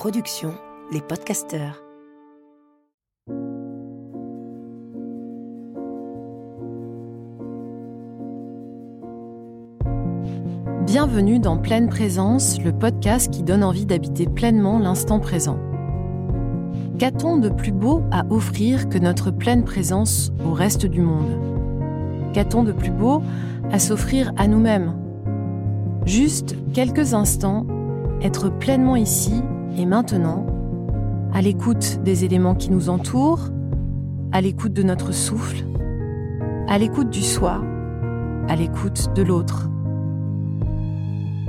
[0.00, 0.54] production
[0.92, 1.82] Les Podcasteurs.
[10.86, 15.58] Bienvenue dans Pleine Présence, le podcast qui donne envie d'habiter pleinement l'instant présent.
[16.98, 22.32] Qu'a-t-on de plus beau à offrir que notre pleine présence au reste du monde?
[22.32, 23.22] Qu'a-t-on de plus beau
[23.70, 24.94] à s'offrir à nous-mêmes?
[26.06, 27.66] Juste quelques instants,
[28.22, 29.42] être pleinement ici
[29.76, 30.46] et maintenant,
[31.32, 33.50] à l'écoute des éléments qui nous entourent,
[34.32, 35.64] à l'écoute de notre souffle,
[36.68, 37.62] à l'écoute du soi,
[38.48, 39.68] à l'écoute de l'autre.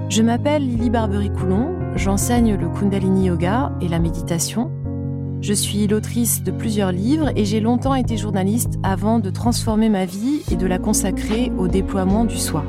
[0.09, 4.71] Je m'appelle Lily Barbery-Coulon, j'enseigne le Kundalini Yoga et la méditation.
[5.41, 10.05] Je suis l'autrice de plusieurs livres et j'ai longtemps été journaliste avant de transformer ma
[10.05, 12.63] vie et de la consacrer au déploiement du soi.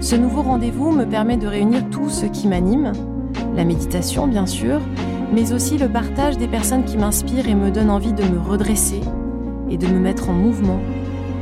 [0.00, 2.92] Ce nouveau rendez-vous me permet de réunir tout ce qui m'anime,
[3.54, 4.80] la méditation bien sûr,
[5.32, 9.00] mais aussi le partage des personnes qui m'inspirent et me donnent envie de me redresser
[9.70, 10.80] et de me mettre en mouvement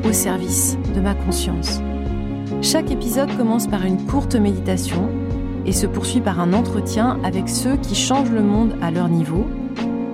[0.04, 1.80] au service de ma conscience.
[2.62, 5.08] Chaque épisode commence par une courte méditation
[5.66, 9.46] et se poursuit par un entretien avec ceux qui changent le monde à leur niveau,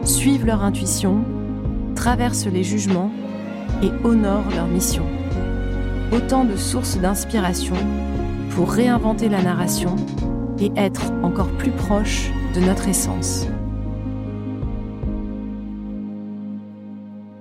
[0.04, 1.24] suivent leur intuition,
[1.94, 3.10] traversent les jugements
[3.82, 5.04] et honorent leur mission.
[6.12, 7.76] Autant de sources d'inspiration
[8.50, 9.96] pour réinventer la narration
[10.62, 13.48] et être encore plus proche de notre essence.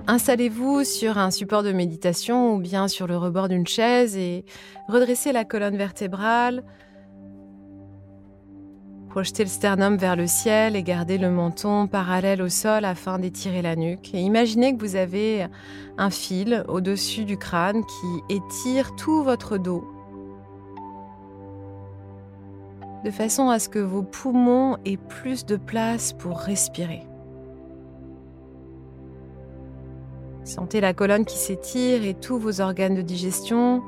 [0.08, 4.44] Installez-vous sur un support de méditation ou bien sur le rebord d'une chaise et
[4.88, 6.64] redressez la colonne vertébrale.
[9.10, 13.62] Projetez le sternum vers le ciel et gardez le menton parallèle au sol afin d'étirer
[13.62, 14.14] la nuque.
[14.14, 15.46] Imaginez que vous avez
[15.98, 19.86] un fil au-dessus du crâne qui étire tout votre dos
[23.04, 27.04] de façon à ce que vos poumons aient plus de place pour respirer.
[30.44, 33.82] Sentez la colonne qui s'étire et tous vos organes de digestion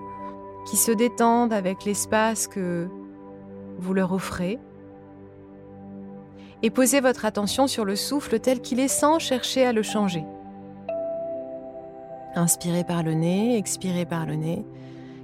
[0.70, 2.88] qui se détendent avec l'espace que
[3.80, 4.60] vous leur offrez.
[6.62, 10.24] Et posez votre attention sur le souffle tel qu'il est sans chercher à le changer.
[12.36, 14.66] Inspirez par le nez, expirez par le nez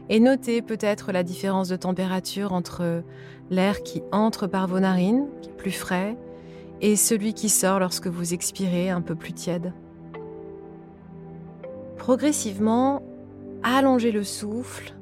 [0.09, 3.03] et notez peut-être la différence de température entre
[3.51, 6.17] l'air qui entre par vos narines, qui est plus frais,
[6.81, 9.73] et celui qui sort lorsque vous expirez, un peu plus tiède.
[11.97, 13.03] Progressivement,
[13.61, 14.95] allongez le souffle.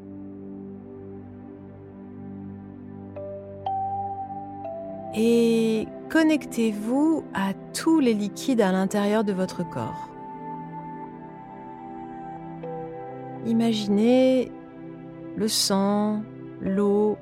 [5.16, 10.09] Et connectez-vous à tous les liquides à l'intérieur de votre corps.
[13.46, 14.51] Imaginez
[15.37, 16.23] le sang,
[16.61, 17.15] l'eau,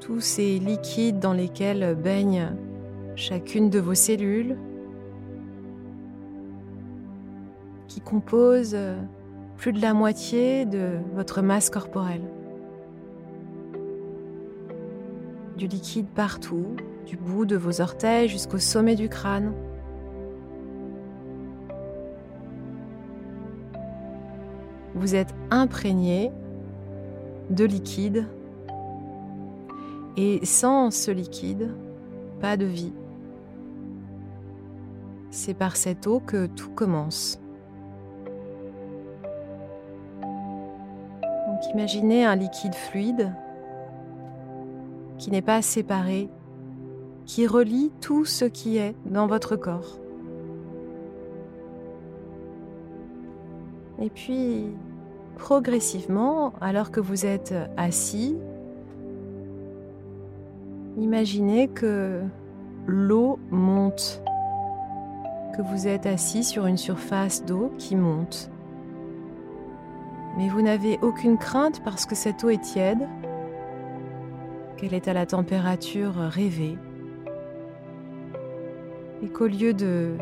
[0.00, 2.52] tous ces liquides dans lesquels baigne
[3.16, 4.58] chacune de vos cellules,
[7.88, 8.76] qui composent
[9.56, 12.28] plus de la moitié de votre masse corporelle.
[15.56, 16.76] Du liquide partout,
[17.06, 19.54] du bout de vos orteils jusqu'au sommet du crâne.
[24.94, 26.30] Vous êtes imprégné
[27.50, 28.26] de liquide
[30.16, 31.70] et sans ce liquide,
[32.40, 32.92] pas de vie.
[35.30, 37.40] C'est par cette eau que tout commence.
[40.22, 43.34] Donc imaginez un liquide fluide
[45.18, 46.28] qui n'est pas séparé,
[47.26, 49.98] qui relie tout ce qui est dans votre corps.
[54.00, 54.66] Et puis,
[55.36, 58.36] progressivement, alors que vous êtes assis,
[60.98, 62.22] imaginez que
[62.86, 64.22] l'eau monte,
[65.56, 68.50] que vous êtes assis sur une surface d'eau qui monte.
[70.36, 73.08] Mais vous n'avez aucune crainte parce que cette eau est tiède,
[74.76, 76.76] qu'elle est à la température rêvée,
[79.22, 80.16] et qu'au lieu de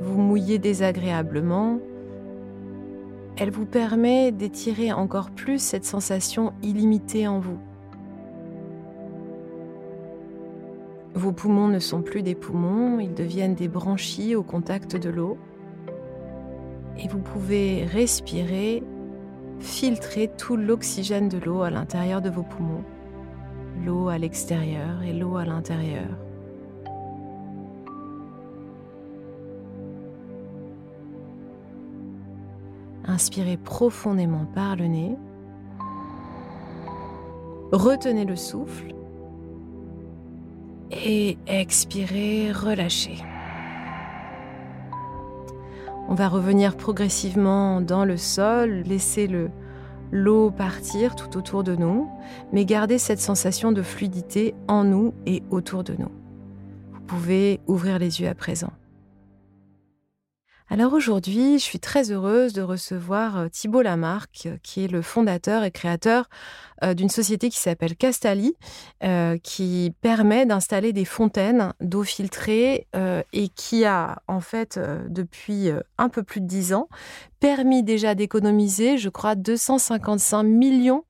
[0.00, 1.78] vous mouiller désagréablement,
[3.40, 7.58] elle vous permet d'étirer encore plus cette sensation illimitée en vous.
[11.14, 15.38] Vos poumons ne sont plus des poumons, ils deviennent des branchies au contact de l'eau.
[16.98, 18.82] Et vous pouvez respirer,
[19.60, 22.84] filtrer tout l'oxygène de l'eau à l'intérieur de vos poumons,
[23.86, 26.27] l'eau à l'extérieur et l'eau à l'intérieur.
[33.08, 35.16] Inspirez profondément par le nez.
[37.72, 38.94] Retenez le souffle.
[40.90, 43.16] Et expirez, relâchez.
[46.10, 49.50] On va revenir progressivement dans le sol, laisser le,
[50.10, 52.10] l'eau partir tout autour de nous,
[52.52, 56.10] mais garder cette sensation de fluidité en nous et autour de nous.
[56.92, 58.72] Vous pouvez ouvrir les yeux à présent.
[60.70, 65.00] Alors aujourd'hui, je suis très heureuse de recevoir euh, Thibault Lamarck, euh, qui est le
[65.00, 66.28] fondateur et créateur
[66.84, 68.54] euh, d'une société qui s'appelle Castali,
[69.42, 72.86] qui permet d'installer des fontaines d'eau filtrée
[73.32, 74.78] et qui a, en fait,
[75.08, 76.88] depuis un peu plus de dix ans,
[77.40, 81.04] permis déjà d'économiser, je crois, 255 millions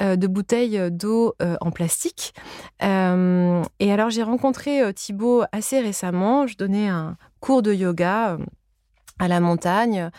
[0.00, 2.34] de bouteilles d'eau en plastique.
[2.80, 8.38] et alors j'ai rencontré Thibault assez récemment, je donnais un cours de yoga
[9.18, 10.10] à la montagne,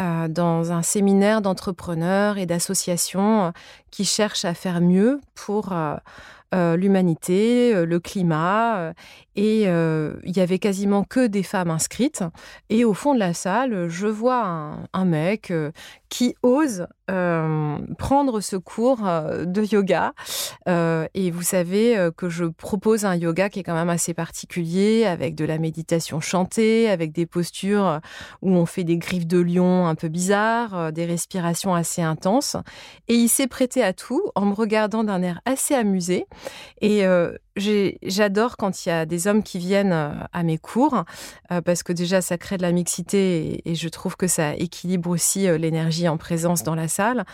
[0.00, 3.50] euh, dans un séminaire d'entrepreneurs et d'associations euh,
[3.90, 8.92] qui cherchent à faire mieux pour euh, l'humanité, le climat.
[9.36, 12.24] Et il y avait quasiment que des femmes inscrites.
[12.68, 15.50] Et au fond de la salle, je vois un, mec
[16.10, 20.12] qui ose prendre ce cours de yoga.
[20.66, 25.34] Et vous savez que je propose un yoga qui est quand même assez particulier, avec
[25.34, 28.00] de la méditation chantée, avec des postures
[28.42, 32.56] où on fait des griffes de lion un peu bizarres, des respirations assez intenses.
[33.08, 36.26] Et il s'est prêté à tout en me regardant d'un air assez amusé.
[36.80, 37.04] Et
[37.56, 41.04] J'adore quand il y a des hommes qui viennent euh, à mes cours
[41.50, 45.10] euh, parce que déjà ça crée de la mixité et, je trouve que ça équilibre
[45.10, 47.24] aussi euh, l'énergie en présence dans la salle.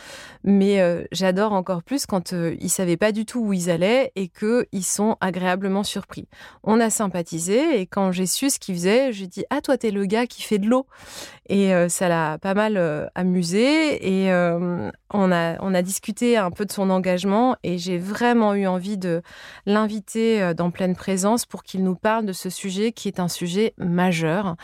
[0.42, 0.78] Mais
[1.12, 5.16] j'adore encore plus quand ils savaient pas du tout où ils allaient et qu'ils sont
[5.20, 6.26] agréablement surpris.
[6.62, 9.90] On a sympathisé et quand j'ai su ce qu'ils faisaient, j'ai dit ah toi t'es
[9.90, 10.86] le gars qui fait de l'eau
[11.48, 16.72] et ça l'a pas mal amusé et on a on a discuté un peu de
[16.72, 19.22] son engagement et j'ai vraiment eu envie de
[19.66, 23.28] l'inviter euh, dans pleine présence pour qu'il nous parle de ce sujet qui est un
[23.28, 24.56] sujet majeur.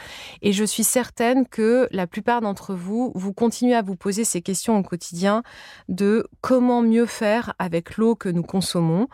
[0.42, 4.42] Et je suis certaine que la plupart d'entre vous, vous continuez à vous poser ces
[4.42, 5.42] questions au quotidien
[5.88, 9.08] de comment mieux faire avec l'eau que nous consommons,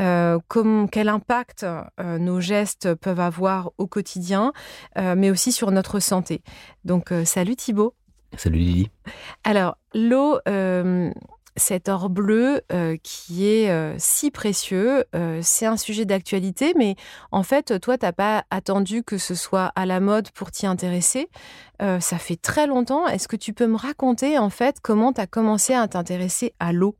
[0.00, 0.38] euh,
[0.90, 4.52] quel impact euh, nos gestes peuvent avoir au quotidien,
[4.96, 6.42] mais aussi sur notre santé.
[6.84, 7.94] Donc, salut Thibault.
[8.36, 8.90] Salut Lily.
[9.44, 10.38] Alors, l'eau,
[11.56, 15.04] cet or bleu euh, qui est euh, si précieux.
[15.14, 16.96] Euh, c'est un sujet d'actualité, mais
[17.30, 20.66] en fait, toi, tu n'as pas attendu que ce soit à la mode pour t'y
[20.66, 21.28] intéresser.
[21.80, 23.06] ça fait très longtemps.
[23.06, 26.72] Est-ce que tu peux me raconter, en fait, comment tu as commencé à t'intéresser à
[26.72, 26.96] l'eau?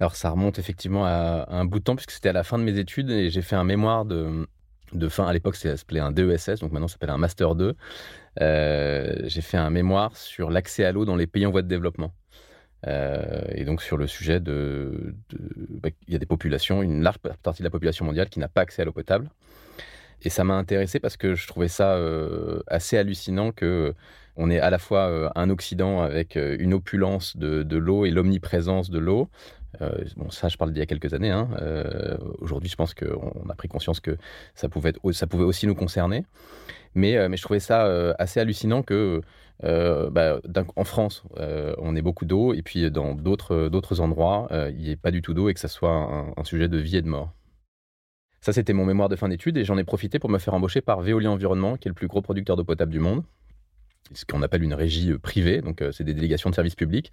[0.00, 2.62] Alors, ça remonte effectivement à, un bout de temps, puisque c'était à la fin de
[2.62, 4.46] mes études et j'ai fait un mémoire de,
[4.92, 5.26] de fin.
[5.26, 7.74] À l'époque, ça s'appelait un DESS, donc maintenant, ça s'appelle un Master 2.
[8.38, 12.12] j'ai fait un mémoire sur l'accès à l'eau dans les pays en voie de développement.
[12.86, 15.14] Euh, et donc sur le sujet de,
[15.82, 18.48] bah, il y a des populations, une large partie de la population mondiale qui n'a
[18.48, 19.30] pas accès à l'eau potable.
[20.22, 23.94] Et ça m'a intéressé parce que je trouvais ça euh, assez hallucinant que
[24.36, 28.90] on est à la fois euh, un Occident avec une opulence de l'eau et l'omniprésence
[28.90, 29.28] de l'eau.
[30.16, 31.30] Bon, ça, je parle d'il y a quelques années.
[31.30, 31.48] Hein.
[32.40, 34.16] Aujourd'hui, je pense qu'on a pris conscience que
[34.54, 36.24] ça pouvait, aussi nous concerner.
[36.94, 39.22] Mais, mais je trouvais ça assez hallucinant que
[39.64, 40.40] euh, bah,
[40.76, 44.90] en France, euh, on est beaucoup d'eau, et puis dans d'autres, endroits, euh, il n'y
[44.90, 47.08] ait pas du tout d'eau et que ça soit un, sujet de vie et de
[47.08, 47.32] mort.
[48.40, 50.80] Ça, c'était mon mémoire de fin d'études, et j'en ai profité pour me faire embaucher
[50.80, 53.24] par Veolia Environnement, qui est le plus gros producteur d'eau potable du monde.
[54.14, 57.12] Ce qu'on appelle une régie privée, donc c'est des délégations de services publics,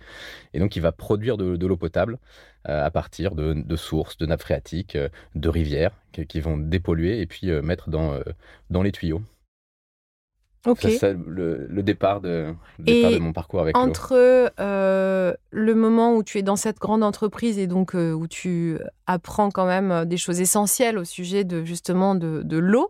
[0.53, 2.19] et donc il va produire de, l'eau potable
[2.63, 4.97] à partir de, sources, de nappes phréatiques,
[5.35, 5.91] de rivières,
[6.29, 8.17] qui, vont dépolluer et puis mettre dans,
[8.69, 9.21] dans les tuyaux.
[10.65, 10.79] Ok.
[10.81, 16.41] C'est le, départ, de, de mon parcours avec Entre euh, le moment où tu es
[16.41, 20.41] dans cette grande entreprise et donc euh, où tu apprends quand même euh, des choses
[20.41, 22.89] essentielles au sujet de justement de, l'eau,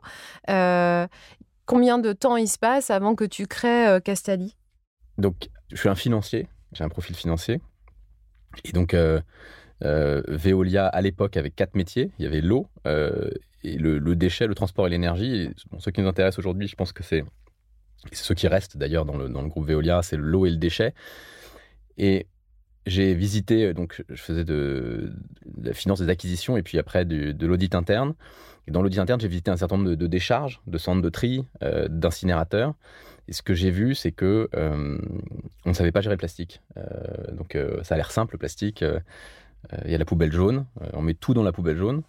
[1.66, 4.56] combien de temps il se passe avant que tu crées Castali
[5.18, 7.62] Donc, je suis un financier, j'ai un profil financier.
[8.64, 8.96] Et donc,
[9.82, 12.12] Veolia, à l'époque, avait quatre métiers.
[12.20, 12.68] Il y avait l'eau,
[13.66, 15.50] et le, déchet, le transport et l'énergie.
[15.80, 17.24] ce qui nous intéresse aujourd'hui, je pense que c'est
[18.12, 20.94] ce qui reste d'ailleurs dans le, dans le groupe Veolia, c'est l'eau et le déchet.
[21.98, 22.28] Et
[22.86, 25.14] j'ai visité, donc je faisais de,
[25.62, 28.14] la finance des acquisitions et puis après de l'audit interne.
[28.68, 31.46] Et dans l'audit interne, j'ai visité un certain nombre de, décharges, de centres de tri,
[31.64, 32.74] euh, d'incinérateurs.
[33.28, 34.98] Et ce que j'ai vu, c'est que euh,
[35.66, 36.62] on ne savait pas gérer le plastique.
[36.78, 38.84] Euh, donc ça a l'air simple, le plastique.
[39.84, 40.66] Il y a la poubelle jaune.
[40.94, 42.04] on met tout dans la poubelle jaune.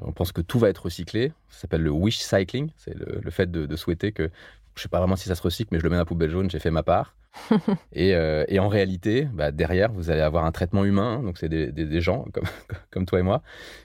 [0.00, 1.32] On pense que tout va être recyclé.
[1.50, 2.70] Ça s'appelle le wish cycling.
[2.76, 4.30] C'est le, fait de, souhaiter que
[4.76, 6.30] je sais pas vraiment si ça se recycle, mais je le mets dans la poubelle
[6.30, 7.16] jaune, j'ai fait ma part.
[7.92, 11.18] et, euh, et, en réalité, bah, derrière, vous allez avoir un traitement humain.
[11.18, 12.44] Hein, donc, c'est des, des, gens comme,
[12.90, 13.42] comme toi et moi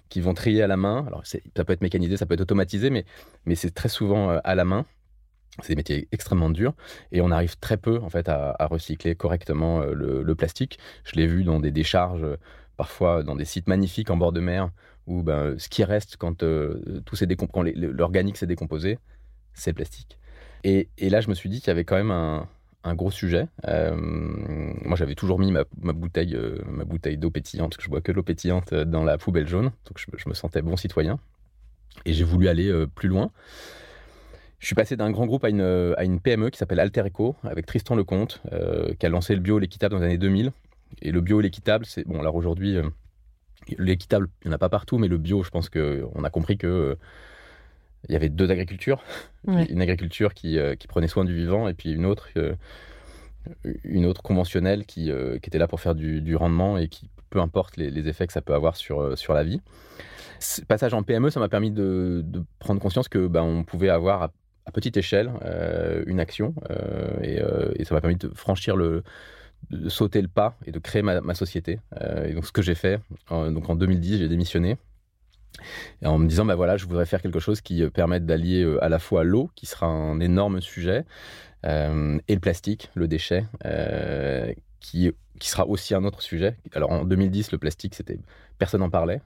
[0.09, 1.05] qui vont trier à la main.
[1.07, 3.05] Alors, ça peut être mécanisé, ça peut être automatisé, mais,
[3.45, 4.85] mais c'est très souvent euh, à la main.
[5.61, 6.73] C'est des métiers extrêmement durs
[7.11, 10.79] et on arrive très peu en fait à, recycler correctement euh, le, plastique.
[11.03, 12.25] Je l'ai vu dans des décharges,
[12.77, 14.69] parfois dans des sites magnifiques en bord de mer,
[15.05, 17.15] où ben, ce qui reste quand, tout
[17.51, 18.99] quand l'organique s'est décomposé,
[19.53, 20.18] c'est le plastique.
[20.63, 23.47] Et, là, je me suis dit qu'il y avait quand même un, gros sujet.
[23.67, 25.63] Euh, moi, j'avais toujours mis ma,
[25.93, 29.17] bouteille, euh, bouteille d'eau pétillante, parce que je bois que l'eau pétillante, euh, dans la
[29.17, 29.71] poubelle jaune.
[29.85, 31.19] Donc, je, me sentais bon citoyen.
[32.05, 33.31] Et j'ai voulu aller plus loin.
[34.59, 35.61] Je suis passé d'un grand groupe à une,
[35.97, 38.41] à une PME qui s'appelle Alter Eco, avec Tristan Lecomte,
[38.99, 40.51] qui a lancé le bio et l'équitable dans les années 2000.
[41.01, 42.07] Et le bio et l'équitable, c'est.
[42.07, 42.77] Bon, alors aujourd'hui,
[43.77, 46.57] l'équitable, il n'y en a pas partout, mais le bio, je pense qu'on a compris
[46.57, 46.97] que
[48.07, 49.03] il y avait deux agricultures.
[49.47, 52.53] Une agriculture qui, euh, qui, prenait soin du vivant et puis une autre, euh,
[53.83, 57.09] une autre conventionnelle qui, euh, qui, était là pour faire du, du, rendement et qui,
[57.29, 59.61] peu importe les, les, effets que ça peut avoir sur, sur la vie.
[60.39, 63.89] Ce passage en PME, ça m'a permis de, de, prendre conscience que ben, on pouvait
[63.89, 64.31] avoir à,
[64.71, 65.31] petite échelle
[66.05, 66.53] une action
[67.23, 67.39] et,
[67.75, 69.01] et, ça m'a permis de franchir le
[69.71, 71.79] de sauter le pas et de créer ma, ma société.
[72.23, 73.01] et donc ce que j'ai fait,
[73.31, 74.77] donc en 2010, j'ai démissionné
[76.03, 78.83] en me disant, bah voilà, je voudrais faire quelque chose qui euh, permette d'allier euh,
[78.83, 81.05] à la fois l'eau, qui sera un énorme sujet,
[81.65, 83.45] euh, et le plastique, le déchet,
[84.79, 86.55] qui, qui sera aussi un autre sujet.
[86.73, 88.19] Alors en 2010, le plastique, c'était
[88.57, 89.21] personne n'en parlait.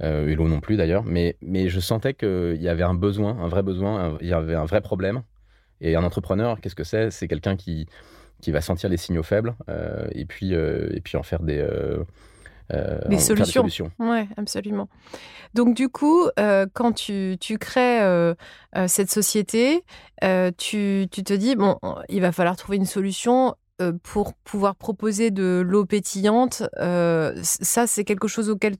[0.00, 1.04] et l'eau non plus d'ailleurs.
[1.04, 4.56] Mais, mais je sentais qu'il y avait un besoin, un vrai besoin, il y avait
[4.56, 5.22] un vrai problème.
[5.80, 7.10] Et un entrepreneur, qu'est-ce que c'est?
[7.10, 7.86] C'est quelqu'un qui,
[8.40, 9.54] qui va sentir les signaux faibles
[10.12, 11.64] et, puis, et puis en faire des
[12.72, 13.66] euh, des, solutions.
[13.98, 14.88] Oui, absolument.
[15.52, 18.34] Donc du coup, euh, quand tu, tu crées euh,
[18.86, 19.84] cette société,
[20.56, 21.78] tu, tu, te dis, bon,
[22.08, 23.54] il va falloir trouver une solution
[24.04, 26.62] pour pouvoir proposer de l'eau pétillante,
[27.42, 28.76] ça c'est quelque chose auquel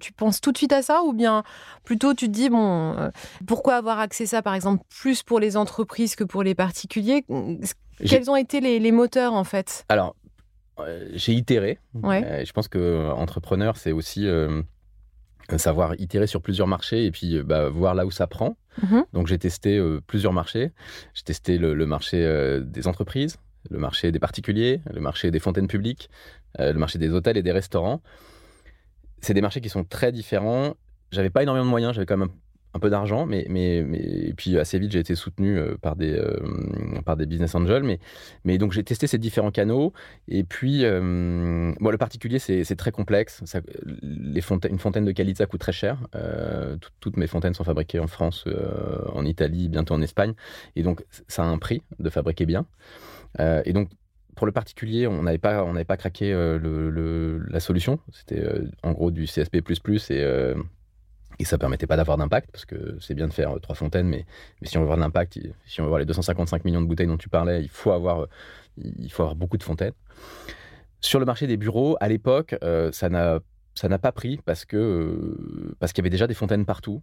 [0.00, 1.44] tu penses tout de suite à ça ou bien
[1.84, 3.10] plutôt tu te dis bon
[3.46, 7.26] pourquoi avoir accès à ça par exemple plus pour les entreprises que pour les particuliers?
[8.04, 9.84] Quels ont été les, les moteurs en fait?
[9.90, 10.16] Alors
[11.12, 11.78] j'ai itéré.
[12.04, 14.26] Euh, je pense que euh, entrepreneur, c'est aussi
[15.56, 18.56] savoir itérer sur plusieurs marchés et puis bah, voir là où ça prend.
[18.82, 19.04] Mhm.
[19.12, 20.72] Donc j'ai testé plusieurs marchés.
[21.14, 23.38] J'ai testé le, marché des entreprises,
[23.70, 26.10] le marché des particuliers, le marché des fontaines publiques,
[26.58, 28.02] le marché des hôtels et des restaurants.
[29.20, 30.74] C'est des marchés qui sont très différents.
[31.10, 32.30] J'avais pas énormément de moyens, j'avais quand même
[32.74, 35.96] un peu d'argent, mais, mais, mais et puis assez vite j'ai été soutenu euh, par
[35.96, 36.38] des euh,
[37.04, 37.98] par des business angels, mais
[38.44, 39.92] mais donc j'ai testé ces différents canaux
[40.28, 43.42] et puis euh, le particulier c'est très complexe.
[43.46, 43.60] Ça,
[44.02, 45.98] les fontaines, une fontaine de qualité ça coûte très cher.
[47.00, 48.44] toutes mes fontaines sont fabriquées en France,
[49.12, 50.34] en Italie, bientôt en Espagne,
[50.76, 52.66] et donc ça a un prix de fabriquer bien.
[53.38, 53.88] et donc
[54.34, 57.98] pour le particulier, on n'avait pas, pas craqué le, la solution.
[58.12, 58.44] C'était
[58.82, 59.62] en gros du CSP++
[60.10, 60.54] et
[61.38, 64.08] et ça permettait pas d'avoir d'impact, parce que c'est bien de faire euh, trois fontaines,
[64.08, 64.26] mais,
[64.60, 66.86] mais, si on veut avoir de l'impact, si on veut voir les 255 millions de
[66.86, 68.28] bouteilles dont tu parlais, il faut avoir, euh,
[68.76, 69.92] il faut avoir beaucoup de fontaines.
[71.00, 73.38] Sur le marché des bureaux, à l'époque, euh, ça n'a
[73.74, 77.00] ça n'a pas pris parce que parce qu'il y avait déjà des fontaines partout.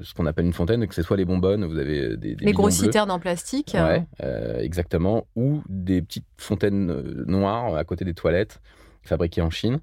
[0.00, 2.52] ce qu'on appelle une fontaine, que ce soit les bonbonnes, vous avez des, des les
[2.54, 3.74] gros citernes en plastique.
[3.74, 4.06] Ouais,
[4.58, 6.86] exactement, ou des petites fontaines
[7.26, 8.62] noires à côté des toilettes
[9.02, 9.80] fabriquées en Chine.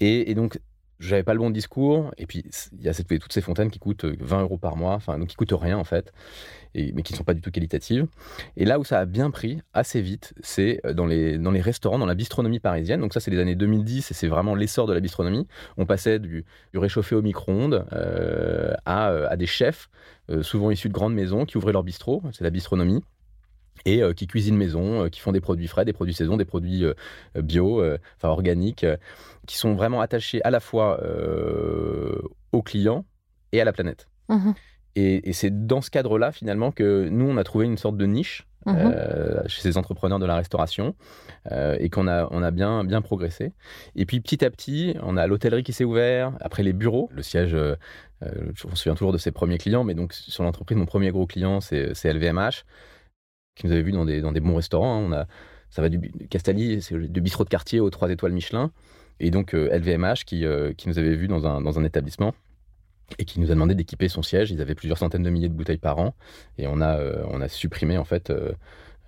[0.00, 0.60] Et, et donc
[1.00, 2.12] j'avais pas le bon discours.
[2.18, 5.18] Et puis, il y a toutes ces fontaines qui coûtent 20 euros par mois, enfin,
[5.18, 6.12] donc qui coûtent rien en fait,
[6.74, 8.06] mais qui ne sont pas du tout qualitatives.
[8.56, 11.60] Et là où ça a bien pris assez vite, c'est euh, dans les, dans les
[11.60, 13.00] restaurants, dans la bistronomie parisienne.
[13.00, 15.46] Donc, ça, c'est les années 2010 et c'est vraiment l'essor de la bistronomie.
[15.76, 19.88] On passait du, du réchauffé au micro-ondes euh, à, euh, à, des chefs,
[20.40, 22.22] souvent issus de grandes maisons, qui ouvraient leur bistrot.
[22.32, 23.02] C'est la bistronomie
[23.86, 26.84] et qui cuisinent maison, qui font des produits frais, des produits saison, des produits
[27.34, 27.84] bio,
[28.16, 28.86] enfin organiques
[29.46, 32.20] qui sont vraiment attachés à la fois euh,
[32.52, 33.04] aux clients
[33.52, 34.08] et à la planète.
[34.28, 34.52] Mmh
[34.96, 38.46] et, c'est dans ce cadre-là, finalement, que nous, on a trouvé une sorte de niche
[38.64, 40.94] mmh euh, chez ces entrepreneurs de la restauration
[41.50, 43.54] euh, et qu'on a, on a bien, bien progressé.
[43.96, 47.22] Et puis, petit à petit, on a l'hôtellerie qui s'est ouverte, après les bureaux, le
[47.22, 47.56] siège,
[48.20, 51.26] je me souviens toujours de ses premiers clients, mais donc sur l'entreprise, mon premier gros
[51.26, 52.64] client, c'est LVMH,
[53.54, 54.98] qui nous avait vu dans des, dans des bons restaurants.
[54.98, 55.04] Hein.
[55.06, 55.26] On a,
[55.70, 58.70] ça va du Castalli, c'est du bistrot de quartier aux trois étoiles Michelin.
[59.20, 62.34] Et donc LVMH euh, qui, euh, qui nous avait vus dans un, dans un établissement
[63.18, 64.50] et qui nous a demandé d'équiper son siège.
[64.50, 66.14] Ils avaient plusieurs centaines de milliers de bouteilles par an
[66.58, 68.32] et on a, euh, on a supprimé en fait,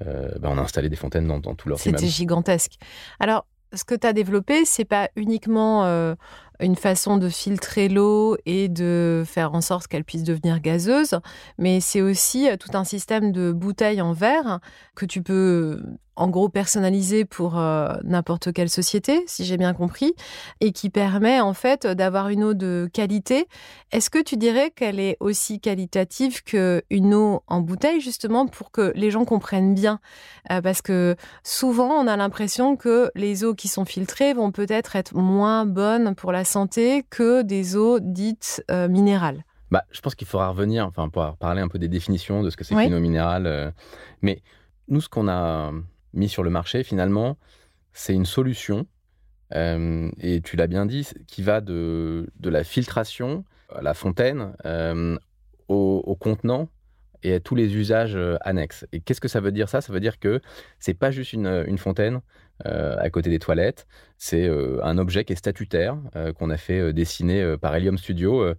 [0.05, 2.75] ben, on a installé des fontaines dans, dans tout leur C'était gigantesque.
[3.19, 6.15] Alors, ce que tu as développé, c'est pas uniquement
[6.61, 11.19] une façon de filtrer l'eau et de faire en sorte qu'elle puisse devenir gazeuse,
[11.59, 14.61] mais c'est aussi tout un système de bouteilles en verre
[14.95, 15.81] que tu peux
[16.17, 20.15] en gros personnalisé pour euh, n'importe quelle société, si j'ai bien compris,
[20.61, 23.47] et qui permet en fait d'avoir une eau de qualité.
[23.93, 28.93] Est-ce que tu dirais qu'elle est aussi qualitative qu'une eau en bouteille, justement, pour que
[28.97, 30.01] les gens comprennent bien?
[30.51, 34.97] Euh, Parce que souvent, on a l'impression que les eaux qui sont filtrées vont peut-être
[34.97, 39.45] être moins bonnes pour la santé que des eaux dites euh, minérales.
[39.71, 42.57] Bah, je pense qu'il faudra revenir, enfin, pour parler un peu des définitions de ce
[42.57, 43.75] que c'est qu'une eau minérale.
[44.23, 44.43] mais
[44.89, 45.73] nous, ce qu'on a
[46.15, 47.37] mis sur le marché, finalement,
[47.93, 48.87] c'est une solution,
[49.55, 54.55] euh, et tu l'as bien dit, qui va de, de la filtration à la fontaine,
[54.65, 55.19] euh,
[55.69, 56.69] au, contenant
[57.27, 58.87] et à tous les usages euh, annexes.
[58.93, 59.81] Et qu'est-ce que ça veut dire ça?
[59.81, 60.41] Ça veut dire que
[60.79, 62.21] c'est pas juste une, fontaine
[62.65, 64.49] à côté des toilettes, c'est
[64.83, 65.99] un objet qui est statutaire,
[66.39, 68.55] qu'on a fait dessiner par Helium Studio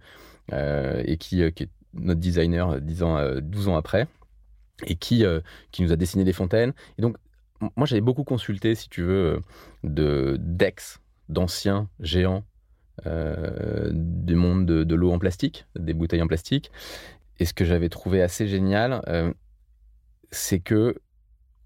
[0.52, 4.06] et qui, est notre designer 10 ans, 12 ans après
[4.86, 5.24] et qui,
[5.72, 6.74] qui nous a dessiné les fontaines.
[6.96, 7.16] Et donc,
[7.76, 9.40] moi, j'avais beaucoup consulté, si tu veux, euh,
[9.84, 12.44] de d'ex, d'anciens géants
[13.06, 16.70] euh, du monde de, l'eau en plastique, des bouteilles en plastique.
[17.38, 19.32] Et ce que j'avais trouvé assez génial, euh,
[20.30, 20.94] c'est que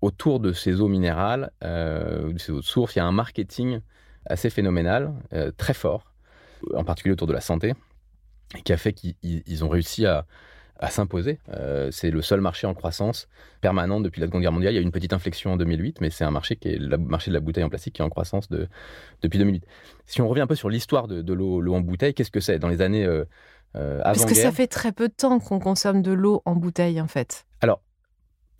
[0.01, 3.81] autour de ces eaux minérales, de ces eaux de source, il y a un marketing
[4.27, 5.15] assez phénoménal,
[5.57, 6.13] très fort,
[6.75, 7.75] en particulier autour de la santé,
[8.65, 10.27] qui a fait qu'ils ont réussi à,
[10.91, 11.39] s'imposer.
[11.51, 13.29] Euh, c'est le seul marché en croissance
[13.61, 14.73] permanente depuis la Seconde Guerre mondiale.
[14.73, 16.77] Il y a eu une petite inflexion en 2008, mais c'est un marché qui est
[16.77, 18.67] le marché de la bouteille en plastique qui est en croissance de,
[19.23, 19.65] depuis 2008.
[20.07, 22.59] Si on revient un peu sur l'histoire de, l'eau en bouteille, qu'est-ce que c'est?
[22.59, 23.25] Dans les années euh, euh,
[23.75, 27.09] Parce que ça fait très peu de temps qu'on consomme de l'eau en bouteille, en
[27.09, 27.47] fait.
[27.61, 27.81] Alors,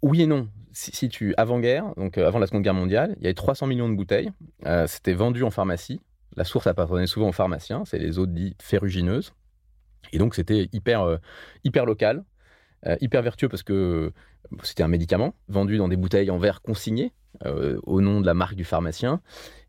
[0.03, 0.49] oui et non.
[0.75, 3.95] Si, tu avant-guerre, donc avant la Seconde Guerre mondiale, il y avait 300 millions de
[3.95, 4.31] bouteilles.
[4.87, 6.01] C'était vendu en pharmacie.
[6.35, 7.85] La source appartenait souvent aux pharmaciens.
[7.85, 9.35] C'est les eaux dites ferrugineuses.
[10.13, 11.17] Et donc, c'était hyper, euh,
[11.65, 12.25] hyper local,
[12.87, 14.11] euh, hyper vertueux parce que euh,
[14.63, 17.13] c'était un médicament vendu dans des bouteilles en verre consignées
[17.85, 19.21] au nom de la marque du pharmacien.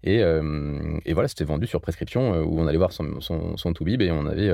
[0.03, 4.01] Et, et voilà, c'était vendu sur prescription où on allait voir son, son, son toubib
[4.01, 4.51] et on avait,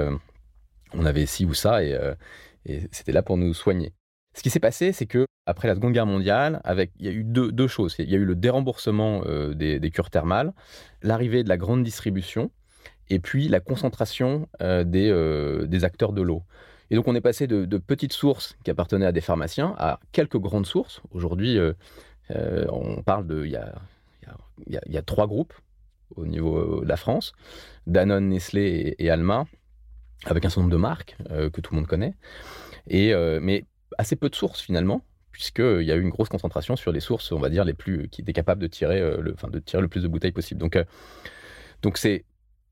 [0.93, 1.97] on avait ci ou ça et,
[2.65, 3.93] et c'était là pour nous soigner.
[4.35, 7.11] Ce qui s'est passé, c'est que après la Seconde Guerre mondiale, avec, il y a
[7.11, 7.95] eu deux, choses.
[7.97, 9.23] Il y a eu le déremboursement
[9.53, 10.53] des, des, cures thermales,
[11.01, 12.51] l'arrivée de la grande distribution
[13.09, 16.43] et puis la concentration euh, des, euh, acteurs de l'eau.
[16.91, 20.37] Et donc on est passé de, petites sources qui appartenaient à des pharmaciens à quelques
[20.37, 21.01] grandes sources.
[21.11, 21.73] Aujourd'hui, euh,
[22.69, 23.45] on parle de...
[23.45, 25.53] Il y a, y a, trois groupes
[26.15, 27.33] au niveau de la France,
[27.87, 29.45] Danone, Nestlé et, Alma,
[30.25, 32.15] avec un certain nombre de marques que tout le monde connaît.
[32.87, 33.65] Et, mais
[33.97, 37.31] assez peu de sources finalement, puisqu'il y a eu une grosse concentration sur les sources,
[37.31, 40.31] on va dire, les plus, qui étaient capables de tirer, le, de plus de bouteilles
[40.31, 40.59] possible.
[40.59, 40.77] Donc,
[41.97, 42.25] c'est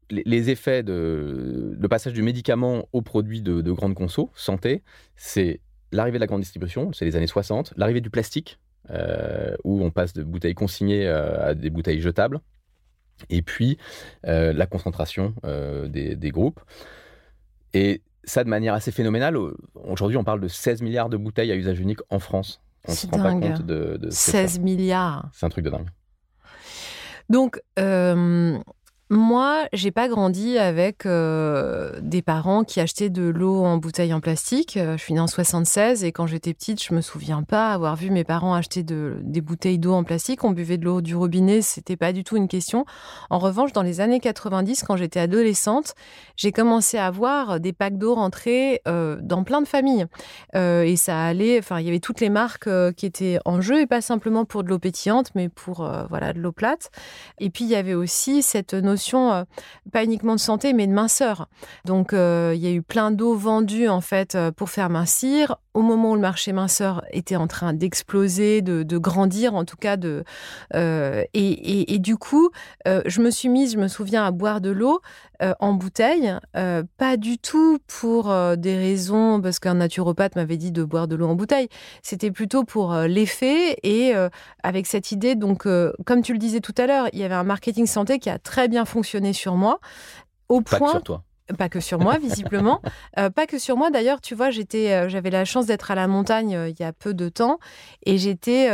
[0.09, 4.83] les effets de le passage du médicament au produit de, grande conso, santé,
[5.15, 5.59] c'est
[5.91, 9.91] l'arrivée de la grande distribution, c'est les années 60, l'arrivée du plastique, euh, où on
[9.91, 12.39] passe de bouteilles consignées euh, à des bouteilles jetables,
[13.29, 13.77] et puis
[14.25, 16.61] euh, la concentration des, groupes.
[17.77, 19.37] Et ça de manière assez phénoménale.
[19.75, 22.59] Aujourd'hui, on parle de 16 milliards de bouteilles à usage unique en France.
[22.87, 25.29] On se rend pas compte de, de 16 milliards.
[25.31, 25.89] C'est un truc de dingue.
[27.29, 27.61] Donc,
[29.09, 34.19] moi, j'ai pas grandi avec euh, des parents qui achetaient de l'eau en bouteille en
[34.19, 34.75] plastique.
[34.75, 37.95] Euh, je suis née en 76 et quand j'étais petite, je me souviens pas avoir
[37.95, 40.43] vu mes parents acheter de, des bouteilles d'eau en plastique.
[40.43, 42.85] On buvait de l'eau du robinet, c'était pas du tout une question.
[43.29, 45.95] En revanche, dans les années 90, quand j'étais adolescente,
[46.35, 50.05] j'ai commencé à voir des packs d'eau rentrer euh, dans plein de familles.
[50.53, 53.87] et ça allait, enfin, il y avait toutes les marques qui étaient en jeu et
[53.87, 56.91] pas simplement pour de l'eau pétillante, mais pour voilà de l'eau plate.
[57.39, 59.43] Et puis il y avait aussi cette notion euh,
[59.91, 61.47] pas uniquement de santé, mais de minceur.
[61.85, 65.57] Donc, euh, il y a eu plein d'eau vendue, en fait, euh, pour faire mincir.
[65.73, 69.95] Au moment où le marché minceur était en train d'exploser, de, grandir, en tout cas,
[69.95, 70.23] de,
[70.73, 72.49] et, du coup,
[72.87, 75.01] je me suis mise, je me souviens, à boire de l'eau
[75.59, 76.33] en bouteille,
[76.97, 81.27] pas du tout pour des raisons, parce qu'un naturopathe m'avait dit de boire de l'eau
[81.27, 81.69] en bouteille,
[82.01, 84.13] c'était plutôt pour l'effet et
[84.63, 85.67] avec cette idée, donc,
[86.05, 88.39] comme tu le disais tout à l'heure, il y avait un marketing santé qui a
[88.39, 89.79] très bien fonctionné sur moi.
[90.49, 91.23] Au point, sur toi.
[91.55, 92.81] Pas que sur moi, visiblement.
[93.17, 93.89] Euh, pas que sur moi.
[93.89, 96.83] D'ailleurs, tu vois, j'étais, euh, j'avais la chance d'être à la montagne euh, il y
[96.83, 97.59] a peu de temps
[98.05, 98.69] et j'étais,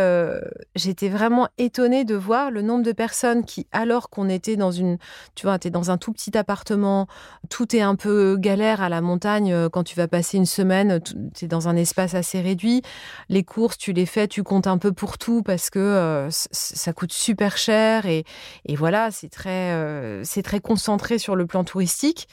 [0.76, 4.98] j'étais vraiment étonnée de voir le nombre de personnes qui, alors qu'on était dans une,
[5.36, 7.08] tu vois, es dans un tout petit appartement,
[7.50, 11.46] tout est un peu galère à la montagne quand tu vas passer une semaine, tu
[11.46, 12.82] es dans un espace assez réduit.
[13.30, 17.14] Les courses, tu les fais, tu comptes un peu pour tout parce que ça coûte
[17.14, 18.24] super cher et,
[18.66, 19.76] et voilà, c'est très,
[20.24, 22.28] c'est très concentré sur le plan touristique.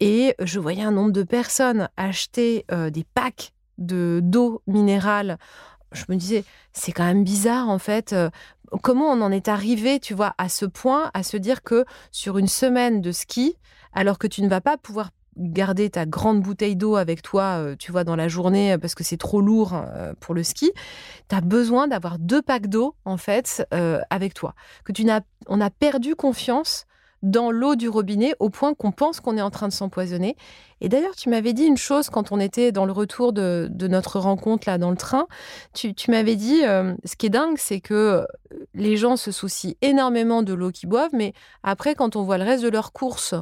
[0.00, 5.38] Et je voyais un nombre de personnes acheter euh, des packs de d'eau minérale.
[5.92, 8.12] Je me disais, c'est quand même bizarre en fait.
[8.12, 8.30] Euh,
[8.82, 12.38] comment on en est arrivé, tu vois, à ce point, à se dire que sur
[12.38, 13.56] une semaine de ski,
[13.92, 17.76] alors que tu ne vas pas pouvoir garder ta grande bouteille d'eau avec toi, euh,
[17.76, 19.80] tu vois, dans la journée parce que c'est trop lourd
[20.20, 20.72] pour le ski,
[21.28, 23.64] tu as besoin d'avoir deux packs d'eau, en fait,
[24.10, 24.54] avec toi.
[24.84, 26.86] Que tu n'as, on a perdu confiance
[27.24, 30.36] dans l'eau du robinet au point qu'on pense qu'on est en train de s'empoisonner.
[30.80, 34.18] Et d'ailleurs, tu m'avais dit une chose quand on était dans le retour de, notre
[34.18, 35.26] rencontre là dans le train.
[35.72, 38.24] Tu, m'avais dit, euh, ce qui est dingue, c'est que euh,
[38.74, 41.32] les gens se soucient énormément de l'eau qu'ils boivent, mais
[41.62, 43.34] après, quand on voit le reste de leurs courses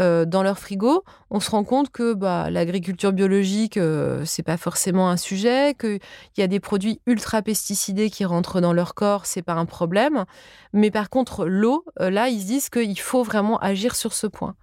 [0.00, 4.56] euh, dans leur frigo, on se rend compte que bah, l'agriculture biologique, euh, c'est pas
[4.56, 6.00] forcément un sujet, qu'il
[6.36, 10.24] y a des produits ultra pesticidés qui rentrent dans leur corps, c'est pas un problème.
[10.72, 14.56] Mais par contre, l'eau, euh, là, ils disent qu'il faut vraiment agir sur ce point.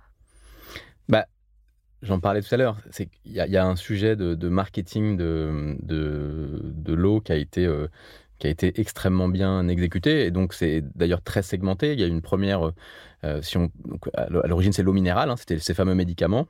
[1.07, 1.25] Bah,
[2.01, 2.77] J'en parlais tout à l'heure.
[3.25, 7.69] Il y, y, a un sujet de, marketing de, de, l'eau qui a été
[8.39, 10.25] qui a été extrêmement bien exécuté.
[10.25, 11.93] Et donc, c'est d'ailleurs très segmenté.
[11.93, 12.71] Il y a une première.
[13.23, 13.41] Euh,
[14.13, 16.47] à l'origine, c'est l'eau minérale, hein, c'était ces fameux médicaments.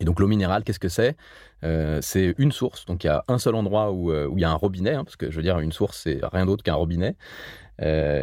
[0.00, 1.16] Et donc, l'eau minérale, qu'est-ce que c'est?
[1.64, 2.84] Euh, C'est une source.
[2.86, 5.04] Donc, il y a un seul endroit où, euh, il y a un robinet, hein,
[5.04, 7.16] parce que je veux dire, une source, c'est rien d'autre qu'un robinet.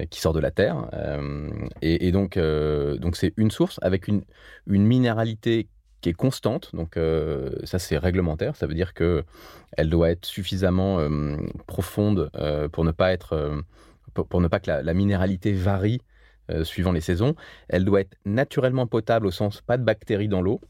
[0.10, 0.90] qui sort de la terre.
[1.82, 2.40] et, donc,
[3.14, 4.24] c'est une source avec une,
[4.68, 5.70] minéralité
[6.02, 6.72] qui est constante.
[6.74, 6.98] Donc
[7.64, 8.56] ça c'est réglementaire.
[8.56, 9.24] Ça veut dire que
[9.78, 11.08] elle doit être suffisamment
[11.68, 12.32] profonde
[12.72, 13.64] pour ne pas être
[14.14, 16.02] pour, ne pas que la, minéralité varie
[16.64, 17.36] suivant les saisons.
[17.70, 20.62] Elle doit être naturellement potable au sens pas de bactéries dans l'eau.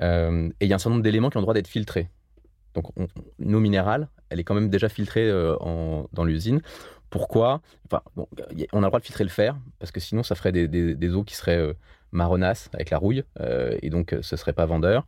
[0.00, 2.08] et il y a un certain nombre d'éléments qui ont le droit d'être filtrés.
[2.74, 6.60] Donc eau minérale, elle est quand même déjà filtrée dans l'usine.
[7.10, 7.60] Pourquoi?
[7.86, 8.02] Enfin,
[8.72, 11.14] On a le droit de filtrer le fer, parce que sinon ça ferait des, des
[11.14, 11.74] eaux qui seraient
[12.14, 15.06] marronasse avec la rouille, euh, et donc ce serait pas vendeur.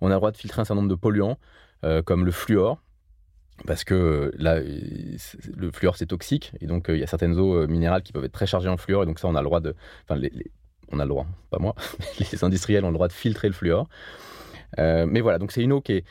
[0.00, 1.38] On a le droit de filtrer un certain nombre de polluants,
[1.84, 2.82] euh, comme le fluor,
[3.66, 8.02] parce que là, le fluor c'est toxique, et donc il y a certaines eaux minérales
[8.02, 9.74] qui peuvent être très chargées en fluor, et donc ça on a le droit de,
[10.08, 10.20] enfin
[10.90, 11.74] on a le droit, pas moi,
[12.32, 13.88] les industriels ont le droit de filtrer le fluor.
[14.78, 16.04] Euh, mais voilà, donc c'est une eau qui est,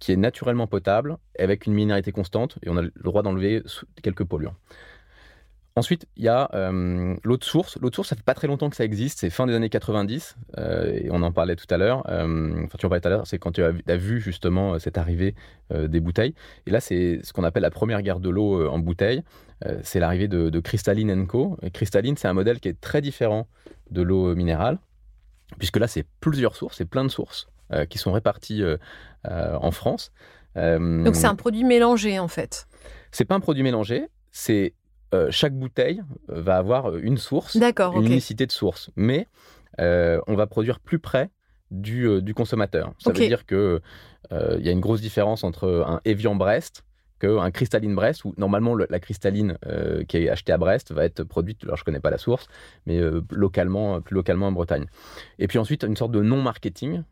[0.00, 3.62] qui est naturellement potable, avec une minéralité constante, et on a le droit d'enlever
[4.02, 4.56] quelques polluants.
[5.78, 7.76] Ensuite, il y a euh, l'eau de source.
[7.82, 9.18] L'eau de source, ça fait pas très longtemps que ça existe.
[9.18, 10.36] C'est fin des années 90.
[10.56, 12.02] Euh, et on en parlait tout à l'heure.
[12.08, 13.26] Euh, enfin, tu en parlais tout à l'heure.
[13.26, 15.34] C'est quand tu as, vu justement cette arrivée
[15.70, 16.34] des bouteilles.
[16.66, 19.22] Et là, c'est ce qu'on appelle la première guerre de l'eau en bouteille.
[19.82, 21.58] c'est l'arrivée de, de Crystalline Co.
[21.62, 23.46] Et Crystalline, c'est un modèle qui est très différent
[23.90, 24.78] de l'eau minérale.
[25.58, 27.48] Puisque là, c'est plusieurs sources, c'est plein de sources
[27.90, 28.62] qui sont réparties
[29.24, 30.10] en France.
[30.54, 32.66] Donc c'est un produit mélangé en fait.
[33.10, 34.72] C'est pas un produit mélangé, c'est
[35.14, 38.90] euh, chaque bouteille euh, va avoir euh, une source, une unicité de source.
[38.96, 39.28] Mais
[39.78, 41.30] on va produire plus près
[41.70, 42.92] du, consommateur.
[42.98, 43.80] Ça veut dire qu'il
[44.30, 46.84] il y a une grosse différence entre un Evian Brest
[47.18, 49.58] qu'un cristalline Brest, où normalement la cristalline
[50.08, 52.46] qui est achetée à Brest va être produite, alors je ne connais pas la source,
[52.86, 53.00] mais
[53.30, 54.86] localement, plus localement en Bretagne.
[55.38, 57.02] Et puis ensuite, une sorte de non-marketing.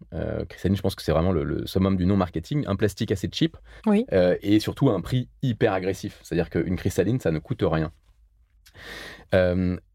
[0.49, 3.57] cristalline, je pense que c'est vraiment le, summum du non-marketing, un plastique assez cheap,
[4.13, 6.21] et surtout un prix hyper agressif.
[6.23, 7.93] C'est-à-dire qu'une cristalline, ça ne coûte rien.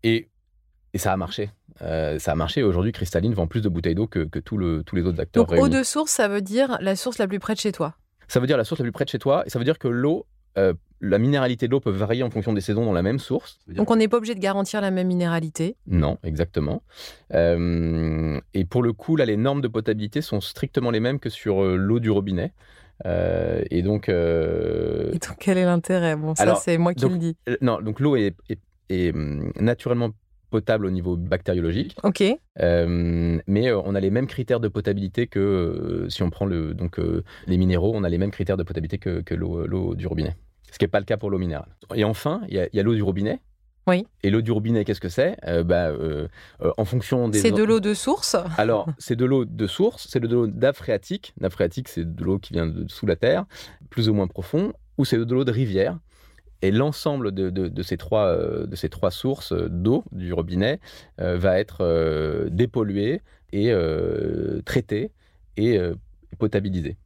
[0.03, 0.29] et
[0.93, 1.51] et ça a marché.
[1.79, 2.63] ça a marché.
[2.63, 5.45] Aujourd'hui, Cristalline vend plus de bouteilles d'eau que, tous les autres acteurs.
[5.45, 7.95] Donc, eau de source, ça veut dire la source la plus près de chez toi
[8.29, 9.79] ça veut dire la source la plus près de chez toi, et ça veut dire
[9.79, 10.25] que l'eau,
[10.57, 13.59] euh, la minéralité de l'eau peut varier en fonction des saisons dans la même source.
[13.67, 16.83] Donc on n'est pas obligé de garantir la même minéralité Non, exactement.
[17.33, 21.29] Euh, et pour le coup, là, les normes de potabilité sont strictement les mêmes que
[21.29, 22.53] sur euh, l'eau du robinet.
[23.05, 24.09] et donc.
[24.09, 26.15] Et donc, quel est l'intérêt?
[26.15, 27.37] Bon, ça, c'est moi qui le dis.
[27.61, 28.35] Non, donc l'eau est,
[28.89, 30.11] est, hum, naturellement
[30.49, 31.95] potable au niveau bactériologique.
[32.03, 32.23] Ok.
[32.59, 36.45] Euh, mais euh, on a les mêmes critères de potabilité que euh, si on prend
[36.45, 36.99] le, donc,
[37.47, 40.35] les minéraux, on a les mêmes critères de potabilité que, que l'eau du robinet.
[40.71, 41.75] Ce qui n'est pas le cas pour l'eau minérale.
[41.95, 43.39] Et enfin, il y a, l'eau du robinet.
[43.87, 44.05] Oui.
[44.21, 45.35] Et l'eau du robinet, qu'est-ce que c'est?
[45.65, 45.91] Bah,
[46.77, 47.39] En fonction des.
[47.39, 48.35] C'est de l'eau de source?
[48.57, 51.33] Alors, c'est de l'eau de source, c'est de l'eau nappe phréatique.
[51.41, 53.45] Nappe phréatique, c'est de l'eau qui vient de sous la terre,
[53.89, 55.97] plus ou moins profond, ou c'est de l'eau de rivière.
[56.61, 60.79] Et l'ensemble de, ces trois, de ces trois sources d'eau du robinet
[61.17, 63.21] va être dépollué
[63.53, 63.73] et
[64.65, 65.11] traité
[65.55, 65.79] et
[66.37, 66.97] potabilisé.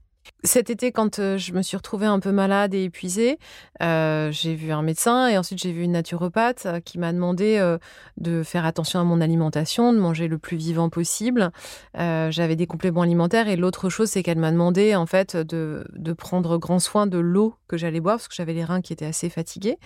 [0.46, 3.40] Cet été, quand euh, je me suis retrouvée un peu malade et épuisée,
[3.82, 7.78] euh, j'ai vu un médecin et ensuite j'ai vu une naturopathe euh, qui m'a demandé
[8.18, 11.52] de faire attention à mon alimentation, de manger le plus vivant possible.
[11.96, 15.86] J'avais des compléments alimentaires et l'autre chose, c'est qu'elle m'a demandé en fait de,
[16.18, 19.06] prendre grand soin de l'eau que j'allais boire parce que j'avais les reins qui étaient
[19.06, 19.78] assez fatigués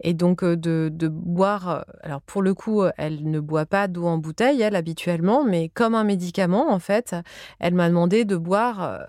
[0.00, 1.84] et donc de, de, boire.
[2.02, 5.94] Alors pour le coup, elle ne boit pas d'eau en bouteille, elle habituellement, mais comme
[5.94, 7.14] un médicament en fait,
[7.58, 9.06] elle m'a demandé de boire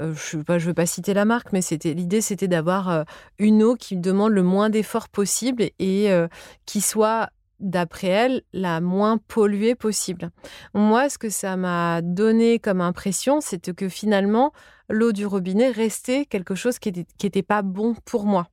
[0.00, 3.02] euh, je ne veux pas citer la marque, mais c'était l'idée, c'était d'avoir euh,
[3.38, 6.28] une eau qui demande le moins d'efforts possible et euh,
[6.66, 10.30] qui soit d'après elle, la moins polluée possible.
[10.72, 14.52] Moi, ce que ça m'a donné comme impression, c'était que finalement,
[14.88, 18.46] l'eau du robinet restait quelque chose qui n'était pas bon pour moi.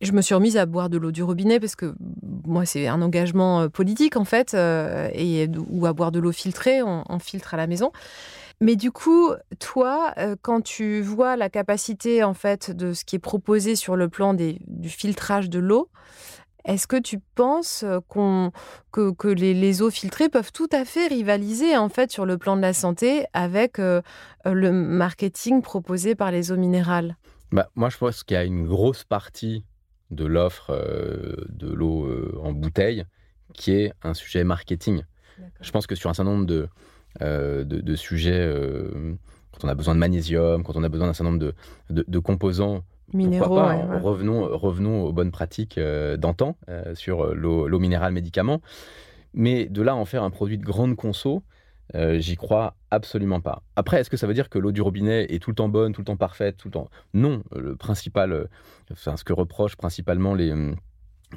[0.00, 1.94] Je me suis remise à boire de l'eau du robinet parce que
[2.46, 7.18] moi, c'est un engagement politique en fait, et, ou à boire de l'eau filtrée, on
[7.18, 7.92] filtre à la maison.
[8.60, 13.16] Mais du coup, toi, euh, quand tu vois la capacité en fait de ce qui
[13.16, 15.90] est proposé sur le plan du filtrage de l'eau,
[16.64, 18.00] est-ce que tu penses euh,
[18.90, 22.62] que, les, eaux filtrées peuvent tout à fait rivaliser en fait sur le plan de
[22.62, 24.00] la santé avec euh,
[24.46, 27.16] le marketing proposé par les eaux minérales?
[27.52, 29.64] Bah, Moi, je pense qu'il y a une grosse partie
[30.10, 30.72] de l'offre
[31.48, 32.08] de l'eau
[32.40, 33.04] en bouteille
[33.54, 35.02] qui est un sujet marketing.
[35.60, 36.68] Je pense que sur un certain nombre de,
[37.22, 39.14] euh, de, sujets, euh,
[39.52, 41.52] quand on a besoin de magnésium, quand on a besoin d'un certain nombre
[41.90, 43.60] de, composants minéraux.
[44.02, 46.56] Revenons, revenons aux bonnes pratiques euh, d'antan
[46.94, 48.60] sur l'eau minérale médicament.
[49.34, 51.42] Mais de là en faire un produit de grande conso,
[51.94, 53.62] j'y crois absolument pas.
[53.76, 55.92] Après, est-ce que ça veut dire que l'eau du robinet est tout le temps bonne,
[55.92, 56.88] tout le temps parfaite, tout le temps?
[57.12, 57.42] Non.
[57.54, 58.48] Le principal,
[58.90, 60.48] enfin, ce que reprochent principalement les,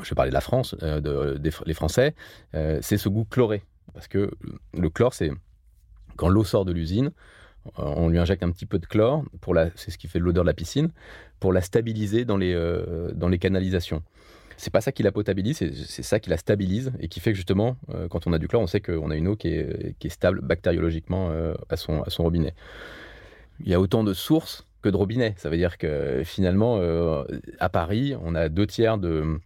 [0.02, 2.16] je vais parler de la France, de, les Français,
[2.54, 3.64] c'est ce goût chloré.
[3.94, 4.32] Parce que
[4.74, 5.32] le chlore, c'est
[6.20, 7.12] quand l'eau sort de l'usine,
[7.80, 10.20] euh, on lui injecte un petit peu de chlore, pour la, c'est ce qui fait
[10.20, 10.90] l'odeur de la piscine,
[11.40, 14.04] pour la stabiliser dans les, euh, dans les canalisations.
[14.58, 17.38] C'est pas ça qui la potabilise, c'est, ça qui la stabilise et qui fait que
[17.38, 20.10] justement, euh, quand on a du chlore, on sait qu'on a une eau qui est,
[20.10, 21.32] stable bactériologiquement
[21.70, 22.54] à, son, à son robinet.
[23.62, 25.36] Il y a autant de sources que de robinets.
[25.38, 26.82] Ça veut dire que finalement,
[27.60, 29.40] à Paris, on a deux tiers de,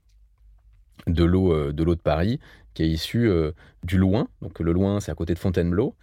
[1.05, 2.39] de l'eau de l'eau de Paris
[2.73, 3.29] qui est issue
[3.83, 4.27] du Loing.
[4.41, 5.95] Donc le Loing, c'est à côté de Fontainebleau.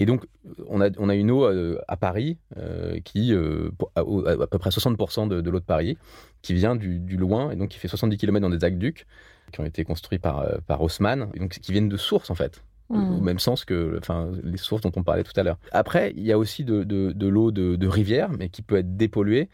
[0.00, 0.24] Et donc,
[0.66, 4.02] on a, on a une eau euh, à Paris euh, qui, euh, à,
[4.46, 5.98] peu près 60% de, l'eau de Paris,
[6.40, 9.06] qui vient du, loin et donc qui fait 70 km dans des aqueducs
[9.52, 12.62] qui ont été construits par, par Haussmann, et donc qui viennent de sources en fait.
[12.88, 13.22] Au mmh.
[13.22, 15.58] même sens que enfin, les sources dont on parlait tout à l'heure.
[15.70, 18.96] Après, il y a aussi de, de, l'eau de, de, rivière, mais qui peut être
[18.96, 19.48] dépolluée.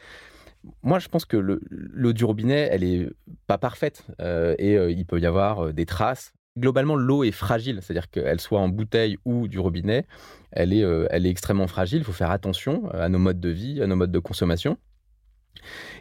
[0.82, 3.10] Moi, je pense que l'eau du robinet, elle est
[3.46, 8.40] pas parfaite et il peut y avoir des traces globalement, l'eau est fragile, c'est-à-dire qu'elle
[8.40, 10.06] soit en bouteille ou du robinet,
[10.52, 11.98] elle est, euh, elle est extrêmement fragile.
[11.98, 14.78] Il faut faire attention euh, à nos modes de vie, à nos modes de consommation.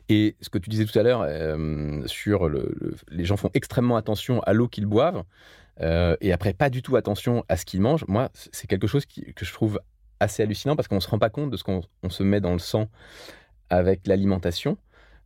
[0.09, 2.49] Et ce que tu disais tout à l'heure euh, sur
[3.09, 5.23] les gens font extrêmement attention à l'eau qu'ils boivent
[6.21, 8.05] et après pas du tout attention à ce qu'ils mangent.
[8.07, 9.79] Moi, c'est quelque chose que je trouve
[10.21, 12.53] assez hallucinant parce qu'on ne se rend pas compte de ce qu'on se met dans
[12.53, 12.89] le sang
[13.69, 14.77] avec l'alimentation.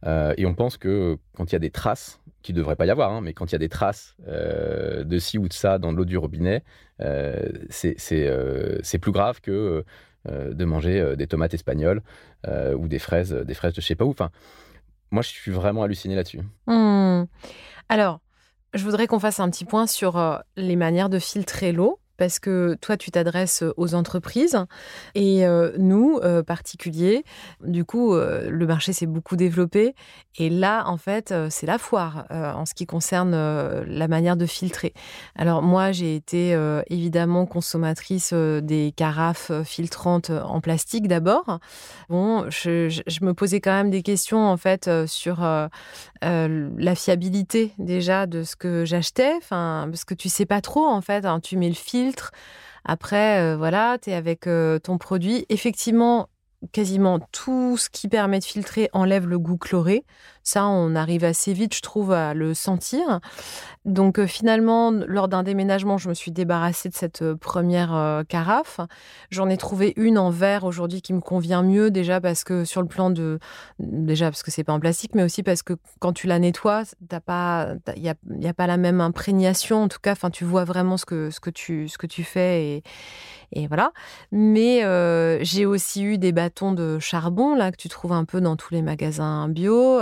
[0.06, 2.90] et on pense que quand il y a des traces qui ne devrait pas y
[2.90, 5.78] avoir, hein, mais quand il y a des traces euh, de ci ou de ça
[5.78, 6.64] dans l'eau du robinet,
[7.00, 7.48] euh,
[7.86, 9.86] euh, c'est plus grave que
[10.26, 12.02] de manger des tomates espagnoles
[12.76, 14.10] ou des fraises, des fraises de je sais pas où.
[14.10, 14.32] Enfin,
[15.12, 16.40] moi, je suis vraiment halluciné là-dessus.
[16.66, 17.26] Mmh.
[17.88, 18.20] Alors,
[18.74, 22.78] je voudrais qu'on fasse un petit point sur les manières de filtrer l'eau parce que
[22.82, 24.58] toi, tu t'adresses aux entreprises
[25.16, 27.24] et euh, nous, euh, particuliers,
[27.64, 29.96] du coup, euh, le marché s'est beaucoup développé.
[30.38, 34.94] Et là, en fait, c'est la foire en ce qui concerne la manière de filtrer.
[35.36, 41.60] Alors moi, j'ai été évidemment consommatrice des carafes filtrantes en plastique d'abord.
[42.08, 45.42] Bon, je, me posais quand même des questions, en fait, sur
[46.22, 49.34] la fiabilité déjà de ce que j'achetais.
[49.50, 51.26] Parce que tu sais pas trop, en fait.
[51.26, 52.09] Hein, tu mets le fil
[52.86, 55.46] après, euh, voilà, tu es avec euh, ton produit.
[55.50, 56.30] Effectivement,
[56.72, 60.04] quasiment tout ce qui permet de filtrer enlève le goût chloré.
[60.50, 63.20] Ça, on arrive assez vite, je trouve, à le sentir.
[63.86, 68.24] Donc euh, finalement, lors d'un déménagement, je me suis débarrassée de cette euh, première euh,
[68.24, 68.80] carafe.
[69.30, 72.82] J'en ai trouvé une en verre aujourd'hui qui me convient mieux, déjà parce que sur
[72.82, 73.38] le plan de...
[73.78, 76.84] Déjà parce que c'est pas en plastique, mais aussi parce que quand tu la nettoies,
[77.00, 79.84] il n'y a, y a pas la même imprégnation.
[79.84, 82.66] En tout cas, tu vois vraiment ce que, ce que, tu, ce que tu fais
[82.66, 82.84] et
[83.52, 83.94] et voilà.
[84.32, 84.84] Mais
[85.44, 88.76] j'ai aussi eu des bâtons de charbon là que tu trouves un peu dans tous
[88.76, 90.00] les magasins bio.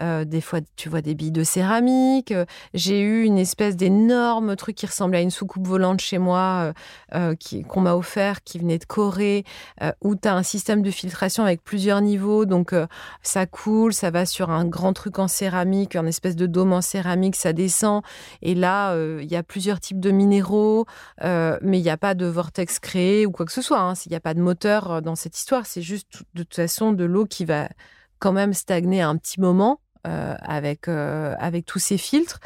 [0.00, 2.32] Des fois, tu vois des billes de céramique.
[2.74, 6.72] J'ai eu une espèce d'énorme truc qui ressemblait à une soucoupe volante chez moi
[7.12, 9.44] qu'on m'a offert, qui venait de Corée,
[10.02, 12.44] où tu as un système de filtration avec plusieurs niveaux.
[12.44, 12.74] Donc,
[13.22, 16.80] ça coule, ça va sur un grand truc en céramique, un espèce de dôme en
[16.80, 18.02] céramique, ça descend.
[18.42, 20.86] Et là, il y a plusieurs types de minéraux,
[21.22, 23.80] mais il n'y a pas de vortex créé ou quoi que ce soit.
[23.80, 23.94] Hein.
[24.06, 25.66] Il n'y a pas de moteur dans cette histoire.
[25.66, 27.68] C'est juste de toute façon de l'eau qui va
[28.18, 32.38] quand même stagner un petit moment euh, avec, euh, avec tous ces filtres.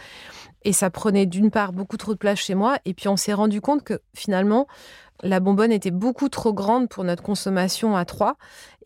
[0.64, 2.78] Et ça prenait d'une part beaucoup trop de place chez moi.
[2.86, 4.66] Et puis on s'est rendu compte que finalement,
[5.22, 8.36] la bonbonne était beaucoup trop grande pour notre consommation à trois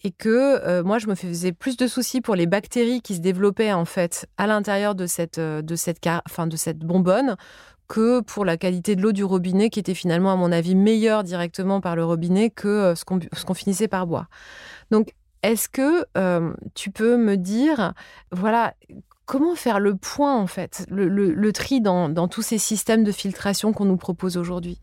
[0.02, 0.28] et que
[0.66, 3.84] euh, moi je me faisais plus de soucis pour les bactéries qui se développaient en
[3.84, 7.36] fait à l'intérieur de cette de cette de cette bonbonne
[7.88, 11.22] que pour la qualité de l'eau du robinet qui était finalement à mon avis meilleure
[11.22, 14.26] directement par le robinet que ce qu'on finissait par boire.
[14.90, 16.06] Donc est-ce que
[16.74, 17.92] tu peux me dire,
[18.32, 18.74] voilà,
[19.26, 23.84] comment faire le point, en fait, le, tri dans, tous ces systèmes de filtration qu'on
[23.84, 24.80] nous propose aujourd'hui?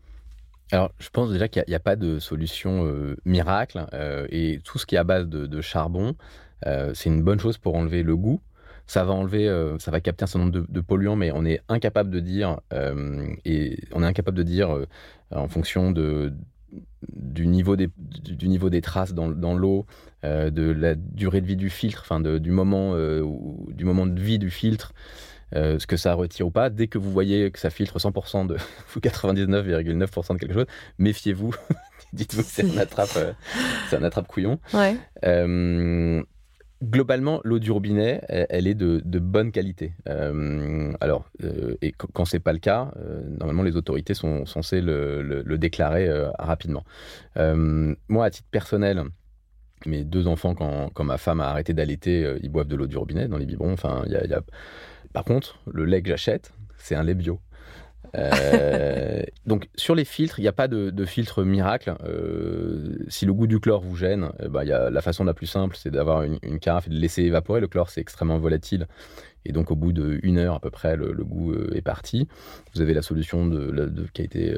[0.72, 3.86] Alors, je pense déjà qu'il n'y a, pas de solution miracle
[4.30, 6.14] et tout ce qui est à base de, charbon,
[6.64, 8.40] c'est une bonne chose pour enlever le goût.
[8.86, 12.10] Ça va enlever, ça va capter un certain nombre de, polluants, mais on est incapable
[12.10, 12.60] de dire
[13.44, 14.76] et on est incapable de dire
[15.30, 16.32] en fonction de,
[17.12, 19.86] du niveau des, du niveau des traces dans, dans l'eau,
[20.24, 23.24] euh, de la durée de vie du filtre, enfin du, moment, euh,
[23.68, 24.92] du moment de vie du filtre,
[25.54, 26.70] euh, ce que ça retire ou pas.
[26.70, 28.56] Dès que vous voyez que ça filtre 100% de
[29.00, 30.66] 99,9% de quelque chose,
[30.98, 31.54] méfiez-vous.
[32.12, 33.36] Dites-vous que c'est un attrape,
[33.90, 34.58] c'est un attrape couillon.
[34.72, 34.96] Ouais
[36.84, 39.92] globalement, l'eau du robinet, elle, est de, bonne qualité.
[40.08, 44.80] Euh, alors, euh, et quand c'est pas le cas, euh, normalement, les autorités sont censées
[44.80, 46.84] le, déclarer rapidement.
[47.36, 49.02] moi, à titre personnel,
[49.86, 53.28] mes deux enfants, quand, ma femme a arrêté d'allaiter, ils boivent de l'eau du robinet
[53.28, 53.72] dans les biberons.
[53.72, 54.40] Enfin, y a...
[55.12, 57.40] Par contre, le lait que j'achète, c'est un lait bio.
[58.16, 61.94] Euh, donc sur les filtres, il n'y a pas de, filtre miracle.
[62.04, 65.34] Euh, si le goût du chlore vous gêne, eh ben, y a, la façon la
[65.34, 67.60] plus simple, c'est d'avoir une, carafe et de laisser évaporer.
[67.60, 68.86] Le chlore, c'est extrêmement volatile.
[69.44, 72.28] Et donc au bout d'une heure à peu près, le, goût euh, est parti.
[72.74, 73.50] Vous avez la solution
[74.12, 74.56] qui a été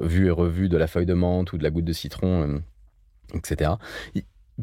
[0.00, 2.62] vue et revue de la feuille de menthe ou de la goutte de citron,
[3.32, 3.72] etc.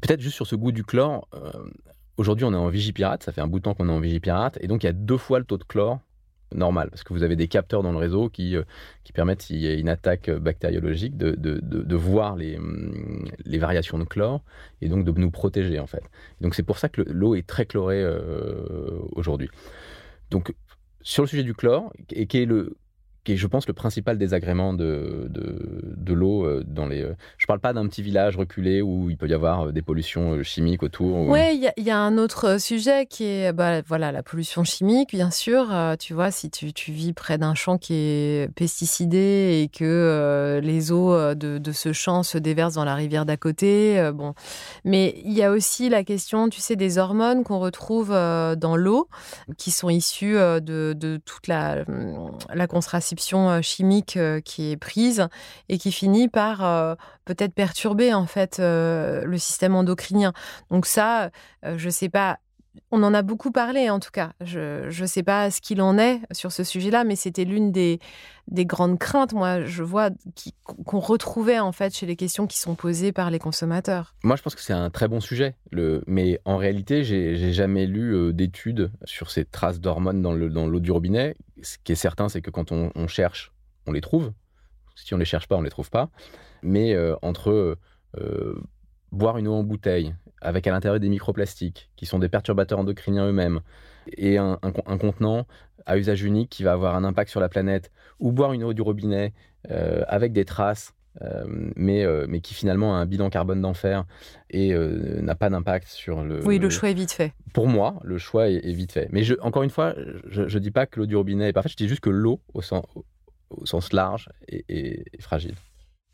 [0.02, 1.28] Peut-être juste sur ce goût du chlore,
[2.18, 4.58] aujourd'hui on est en Vigipirate, ça fait un bout de temps qu'on est en Vigipirate,
[4.62, 6.00] et donc il y a deux fois le taux de chlore
[6.54, 8.64] normal, parce que vous avez des capteurs dans le réseau qui, euh,
[9.04, 13.58] qui permettent, s'il y a une attaque bactériologique, de, de, de, voir les, hum, les,
[13.58, 14.44] variations de chlore
[14.82, 16.04] et donc de nous protéger en fait.
[16.42, 19.50] Donc c'est pour ça que l'eau est très chlorée euh, aujourd'hui.
[20.32, 20.54] Donc
[21.02, 22.78] sur le sujet du chlore, et qui est le,
[23.24, 27.02] qui est, je pense, le principal désagrément de, de, l'eau euh, dans les.
[27.02, 29.82] Euh, je parle pas d'un petit village reculé où il peut y avoir euh, des
[29.82, 31.30] pollutions chimiques autour.
[31.30, 35.32] Oui, il y, a un autre sujet qui est bah, voilà, la pollution chimique, bien
[35.32, 35.68] sûr.
[36.00, 40.92] tu vois, si tu, tu vis près d'un champ qui est pesticidé et que les
[40.92, 44.34] eaux de, de, ce champ se déversent dans la rivière d'à côté, bon.
[44.84, 49.08] Mais il y a aussi la question, tu sais, des hormones qu'on retrouve dans l'eau,
[49.58, 51.84] qui sont issues de, de toute la,
[52.54, 55.28] la concentration euh, chimique euh, qui est prise
[55.70, 56.96] et qui finit par euh,
[57.26, 60.34] peut-être perturber en fait le système endocrinien.
[60.70, 61.30] Donc ça,
[61.64, 62.40] je sais pas
[62.92, 64.34] on en a beaucoup parlé en tout cas.
[64.42, 68.00] Je ne sais pas ce qu'il en est sur ce sujet-là, mais c'était l'une des,
[68.48, 70.10] des grandes craintes, moi, je vois,
[70.86, 74.16] qu'on retrouvait en fait chez les questions qui sont posées par les consommateurs.
[74.24, 75.56] Moi, je pense que c'est un très bon sujet.
[76.08, 80.68] Mais en réalité, j'ai jamais lu euh, d'études sur ces traces d'hormones dans l'eau dans
[80.68, 81.36] du robinet.
[81.62, 83.52] Ce qui est certain, c'est que quand on, cherche,
[83.88, 84.34] on les trouve.
[84.96, 86.10] Si on les cherche pas, on les trouve pas.
[86.62, 87.78] Mais euh, entre
[88.20, 88.56] euh,
[89.14, 93.28] boire une eau en bouteille, avec à l'intérieur des microplastiques, qui sont des perturbateurs endocriniens
[93.28, 93.62] eux-mêmes,
[94.18, 94.58] et un,
[95.00, 95.46] contenant
[95.86, 98.74] à usage unique qui va avoir un impact sur la planète, ou boire une eau
[98.74, 99.34] du robinet
[99.72, 101.44] euh, avec des traces, euh,
[101.76, 104.04] mais, euh, mais qui finalement a un bilan carbone d'enfer
[104.50, 106.44] et n'a pas d'impact sur le...
[106.46, 107.34] Oui, le, choix est vite fait.
[107.54, 109.08] Pour moi, le choix est, vite fait.
[109.12, 109.94] Mais je, encore une fois,
[110.28, 112.42] je ne dis pas que l'eau du robinet est parfaite, je dis juste que l'eau,
[112.54, 112.84] au sens,
[113.50, 115.56] au sens large, est fragile.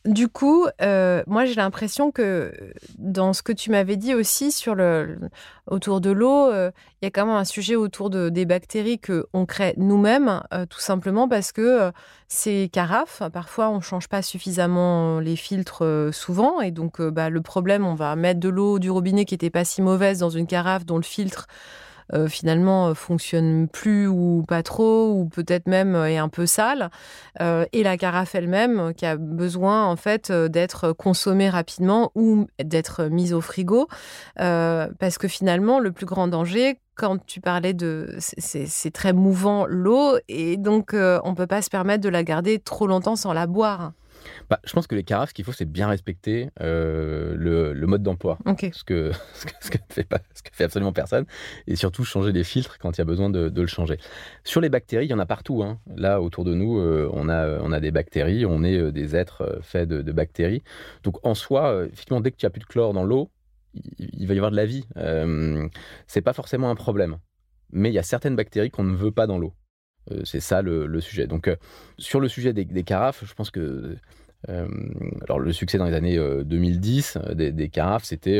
[0.05, 2.53] Du coup, euh, moi j'ai l'impression que
[2.97, 5.19] dans ce que tu m'avais dit aussi sur le,
[5.67, 8.99] autour de l'eau, euh, il y a quand même un sujet autour de, des bactéries
[8.99, 11.91] que on crée nous-mêmes, euh, tout simplement parce que
[12.29, 15.83] ces carafes, parfois on change pas suffisamment les filtres
[16.13, 19.49] souvent, et donc bah, le problème, on va mettre de l'eau du robinet qui n'était
[19.49, 21.47] pas si mauvaise dans une carafe dont le filtre
[22.27, 26.89] finalement fonctionne plus ou pas trop, ou peut-être même est un peu sale,
[27.39, 33.33] et la carafe elle-même qui a besoin en fait d'être consommée rapidement ou d'être mise
[33.33, 33.87] au frigo,
[34.35, 38.15] parce que finalement le plus grand danger, quand tu parlais de...
[38.19, 42.59] C'est très mouvant l'eau et donc on ne peut pas se permettre de la garder
[42.59, 43.93] trop longtemps sans la boire.
[44.49, 48.03] Bah, je pense que les carafes, ce qu'il faut, c'est bien respecter euh, le, mode
[48.03, 48.37] d'emploi.
[48.73, 51.25] Ce, que, ce, que, fait pas, ce que fait absolument personne.
[51.67, 53.97] Et surtout, changer les filtres quand il y a besoin de, le changer.
[54.43, 55.63] Sur les bactéries, il y en a partout.
[55.63, 55.79] Hein.
[55.95, 58.45] Là, autour de nous, euh, on, a, on a des bactéries.
[58.45, 60.63] On est euh, des êtres faits de, bactéries.
[61.03, 63.29] Donc, en soi, effectivement, dès qu'il n'y a plus de chlore dans l'eau,
[63.97, 64.85] il, va y avoir de la vie.
[66.07, 67.17] c'est pas forcément un problème.
[67.71, 69.53] Mais il y a certaines bactéries qu'on ne veut pas dans l'eau.
[70.23, 71.27] c'est ça le, sujet.
[71.27, 71.49] Donc,
[71.99, 73.95] sur le sujet des, des, carafes, je pense que euh,
[74.47, 78.39] alors le succès dans les années 2010 euh, euh, des, carafes, c'était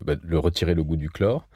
[0.00, 1.48] bah, le retirer le goût du chlore.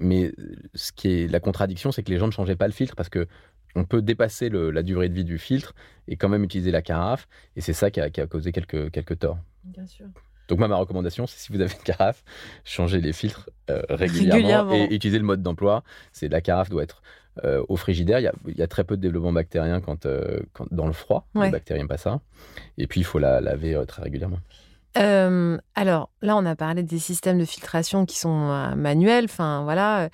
[0.00, 0.32] mais
[0.74, 3.08] ce qui est la contradiction, c'est que les gens ne changeaient pas le filtre parce
[3.08, 3.26] que
[3.74, 5.74] on peut dépasser la durée de vie du filtre
[6.08, 7.28] et quand même utiliser la carafe.
[7.56, 9.38] Et c'est ça qui a, causé quelques, quelques torts.
[9.64, 10.06] Bien sûr.
[10.48, 12.24] Donc moi, ma recommandation, c'est si vous avez une carafe,
[12.64, 15.82] changez les filtres régulièrement, et utilisez le mode d'emploi.
[16.12, 17.02] C'est la carafe doit être
[17.44, 20.92] euh, au frigidaire, il y, a, très peu de développement bactérien quand, euh, dans le
[20.92, 21.26] froid.
[21.34, 22.20] Les bactéries n'aiment pas ça.
[22.78, 24.38] Et puis, il faut la laver euh, très régulièrement.
[24.96, 30.08] Alors là, on a parlé des systèmes de filtration qui sont manuels, enfin voilà,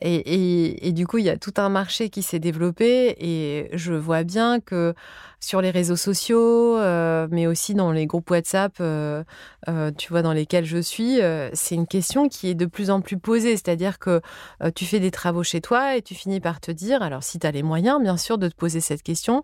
[0.00, 4.22] et, du coup, il y a tout un marché qui s'est développé, et je vois
[4.24, 4.94] bien que
[5.40, 9.22] sur les réseaux sociaux, euh, mais aussi dans les groupes WhatsApp, euh,
[9.68, 11.20] euh, tu vois, dans lesquels je suis,
[11.52, 13.56] c'est une question qui est de plus en plus posée.
[13.56, 14.20] C'est-à-dire que
[14.74, 17.46] tu fais des travaux chez toi et tu finis par te dire, alors si tu
[17.46, 19.42] as les moyens, bien sûr, de te poser cette question,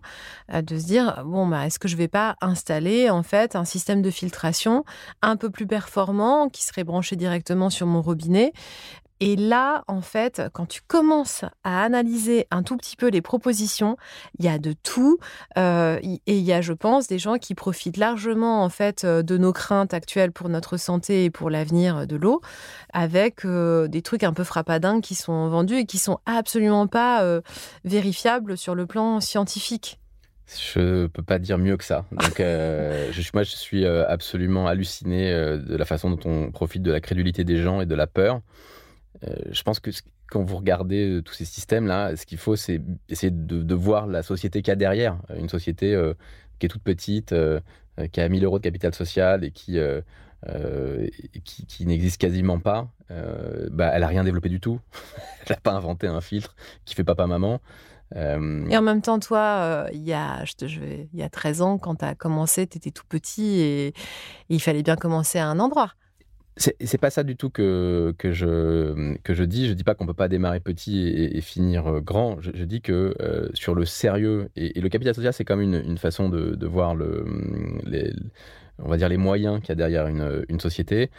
[0.53, 4.01] de se dire, bon, bah, est-ce que je vais pas installer, en fait, un système
[4.01, 4.84] de filtration
[5.21, 8.53] un peu plus performant qui serait branché directement sur mon robinet
[9.21, 13.95] et là, en fait, quand tu commences à analyser un tout petit peu les propositions,
[14.39, 15.19] il y a de tout.
[15.57, 19.23] Euh, et il y a, je pense, des gens qui profitent largement, en fait, euh,
[19.23, 22.41] de nos craintes actuelles pour notre santé et pour l'avenir de l'eau,
[22.91, 27.05] avec euh, des trucs un peu frappadingues qui sont vendus et qui sont absolument pas
[27.83, 29.99] vérifiables sur le plan scientifique.
[30.47, 32.05] Je peux pas dire mieux que ça.
[32.11, 37.01] Donc, je, moi, je suis absolument halluciné de la façon dont on profite de la
[37.01, 38.41] crédulité des gens et de la peur.
[39.23, 39.91] Euh, je pense que
[40.27, 44.23] quand vous regardez euh, tous ces systèmes-là, ce qu'il faut, c'est essayer de, voir la
[44.23, 45.17] société qu'il y a derrière.
[45.37, 46.13] Une société euh,
[46.59, 47.33] qui est toute petite,
[48.11, 49.77] qui a 1000 euros de capital social et qui,
[51.43, 54.79] qui, n'existe quasiment pas, bah, elle n'a rien développé du tout.
[55.45, 57.61] elle n'a pas inventé un filtre qui fait papa-maman.
[58.13, 61.61] Et en même temps, toi, il y, a, je te, je vais, y a 13
[61.61, 63.93] ans, quand tu as commencé, tu étais tout petit et,
[64.49, 65.91] il fallait bien commencer à un endroit.
[66.57, 69.67] C'est pas ça du tout que, que, je, que je dis.
[69.67, 72.39] Je dis pas qu'on peut pas démarrer petit et, finir euh, grand.
[72.39, 75.97] Je, dis que euh, sur le sérieux, et, le capital social, c'est comme une, une
[75.97, 77.25] façon de, de voir le,
[77.85, 78.13] les,
[78.79, 81.11] on va dire les moyens qu'il y a derrière une, une société.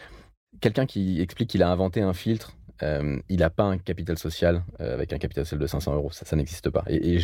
[0.63, 4.63] Quelqu'un qui explique qu'il a inventé un filtre euh, il n'a pas un capital social
[4.81, 6.11] euh, avec un capital social de 500 euros.
[6.13, 6.85] Ça, ça n'existe pas.
[6.89, 7.19] Et,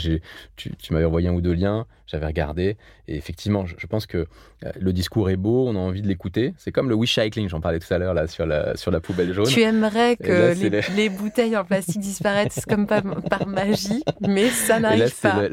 [0.57, 2.77] tu, m'avais envoyé un ou deux liens, j'avais regardé.
[3.09, 4.27] Et effectivement, je, pense que
[4.65, 6.55] euh, le discours est beau, on a envie de l'écouter.
[6.57, 9.01] C'est comme le wish cycling, j'en parlais tout à l'heure là sur la, sur la
[9.01, 9.47] poubelle jaune.
[9.47, 10.55] Tu aimerais que
[10.97, 15.49] les, bouteilles en plastique disparaissent comme par, par magie, mais ça n'arrive pas.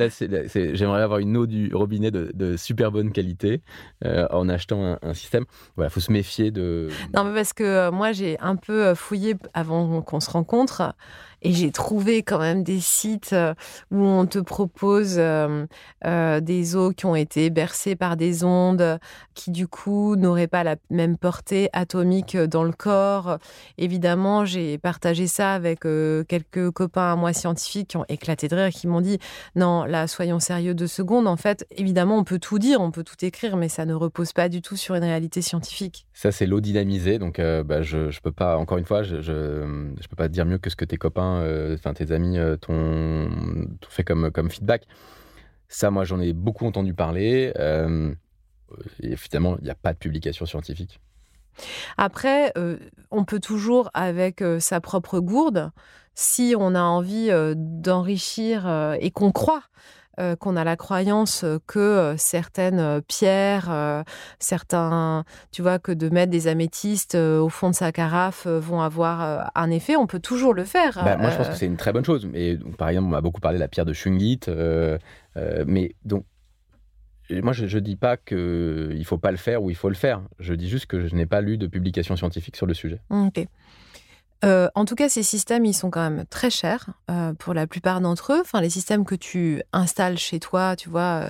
[0.73, 3.61] J'aimerais avoir une eau du robinet de, super bonne qualité
[4.03, 5.45] en achetant un, un système.
[5.75, 6.89] Voilà, faut se méfier de.
[7.13, 10.93] Non, mais parce que moi j'ai un peu fouillé avant qu'on se rencontre.
[11.41, 13.53] Et j'ai trouvé quand même des sites euh,
[13.91, 15.65] où on te propose euh,
[16.05, 18.99] euh, des eaux qui ont été bercées par des ondes,
[19.35, 23.37] qui du coup n'auraient pas la même portée atomique dans le corps.
[23.77, 25.81] Évidemment, j'ai partagé ça avec
[26.27, 29.19] quelques copains à moi scientifiques qui ont éclaté de rire, qui m'ont dit
[29.55, 31.27] non, là, soyons sérieux deux secondes.
[31.27, 34.33] En fait, évidemment, on peut tout dire, on peut tout écrire, mais ça ne repose
[34.33, 36.05] pas du tout sur une réalité scientifique.
[36.13, 37.17] Ça, c'est l'eau dynamisée.
[37.17, 40.57] Donc, bah, je ne peux pas, encore une fois, je ne peux pas dire mieux
[40.57, 43.29] que ce que tes copains euh, enfin tes amis euh, t'ont
[43.89, 44.85] fait comme, comme feedback.
[45.67, 47.53] Ça, moi, j'en ai beaucoup entendu parler.
[47.57, 48.13] Euh,
[49.01, 50.99] et finalement, il n'y a pas de publication scientifique.
[51.97, 52.53] Après,
[53.11, 55.71] on peut toujours, avec sa propre gourde,
[56.15, 59.63] si on a envie d'enrichir et qu'on croit
[60.19, 64.03] euh, qu'on a la croyance que euh, certaines euh, pierres,
[64.39, 69.51] certains, tu vois, que de mettre des améthystes au fond de sa carafe vont avoir
[69.55, 71.01] un effet, on peut toujours le faire.
[71.03, 72.27] Bah, moi, je pense que c'est une très bonne chose.
[72.33, 74.41] Et par exemple, on m'a beaucoup parlé de la pierre de Shungit,
[75.65, 76.25] mais donc
[77.29, 79.95] moi, je ne dis pas qu'il ne faut pas le faire ou il faut le
[79.95, 80.21] faire.
[80.39, 82.99] Je dis juste que je n'ai pas lu de publication scientifique sur le sujet.
[83.09, 83.45] Ok.
[84.43, 86.87] En tout cas, ces systèmes, ils sont quand même très chers
[87.39, 88.41] pour la plupart d'entre eux.
[88.41, 91.29] Enfin, les systèmes que tu installes chez toi, tu vois.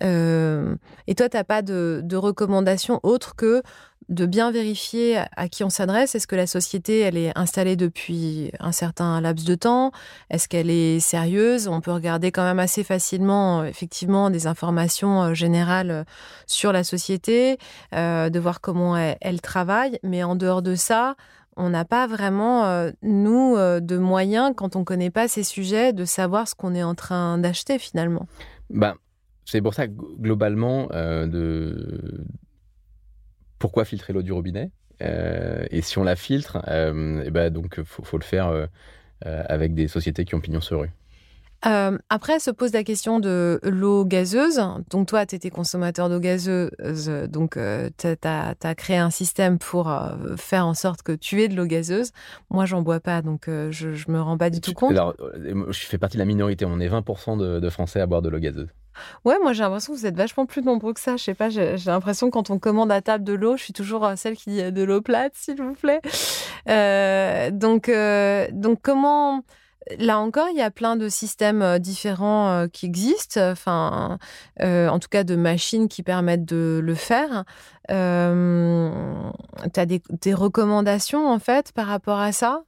[0.00, 3.62] et toi, tu n'as pas de, recommandations autres que
[4.10, 6.14] de bien vérifier à qui on s'adresse.
[6.14, 9.92] Est-ce que la société, elle est installée depuis un certain laps de temps?
[10.30, 11.68] Est-ce qu'elle est sérieuse?
[11.68, 16.04] On peut regarder quand même assez facilement, effectivement, des informations euh, générales euh,
[16.46, 17.58] sur la société,
[17.94, 19.98] euh, de voir comment elle, travaille.
[20.02, 21.14] Mais en dehors de ça,
[21.60, 26.04] on n'a pas vraiment, nous, de moyens, quand on ne connaît pas ces sujets, de
[26.04, 28.26] savoir ce qu'on est en train d'acheter finalement.
[28.70, 28.94] Ben,
[29.44, 32.24] c'est pour ça globalement, de,
[33.60, 37.52] pourquoi filtrer l'eau du robinet euh, Et si on la filtre, et euh, eh ben
[37.52, 38.66] donc faut, faut le faire euh,
[39.22, 40.90] avec des sociétés qui ont pignon sur rue.
[41.62, 44.60] Après, se pose la question de l'eau gazeuse.
[44.90, 46.70] Donc, toi, tu étais consommateur d'eau gazeuse.
[47.28, 47.58] Donc,
[47.98, 49.92] tu as, créé un système pour
[50.36, 52.12] faire en sorte que tu aies de l'eau gazeuse.
[52.50, 54.92] Moi, j'en bois pas, donc je, ne me rends pas du tout compte.
[54.92, 56.64] Alors, je fais partie de la minorité.
[56.64, 58.68] On est 20% de, de Français à boire de l'eau gazeuse.
[59.24, 61.16] Ouais, moi j'ai l'impression que vous êtes vachement plus nombreux que ça.
[61.16, 63.72] Je sais pas, j'ai l'impression que quand on commande à table de l'eau, je suis
[63.72, 66.00] toujours euh, celle qui dit de l'eau plate, s'il vous plaît.
[66.68, 69.44] Euh, donc, euh, donc comment
[69.98, 74.18] Là encore, il y a plein de systèmes différents qui existent, enfin,
[74.60, 77.44] en tout cas de machines qui permettent de le faire.
[77.88, 82.62] tu as des, recommandations en fait par rapport à ça?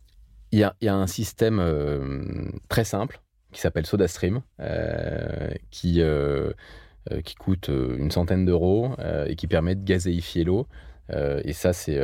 [0.53, 1.63] Il y, a, un système
[2.69, 3.21] très simple
[3.53, 6.53] qui s'appelle SodaStream, euh, qui, euh,
[7.13, 8.97] euh, qui coûte une centaine d'euros
[9.27, 10.67] et qui permet de gazéifier l'eau.
[11.11, 12.01] et ça, c'est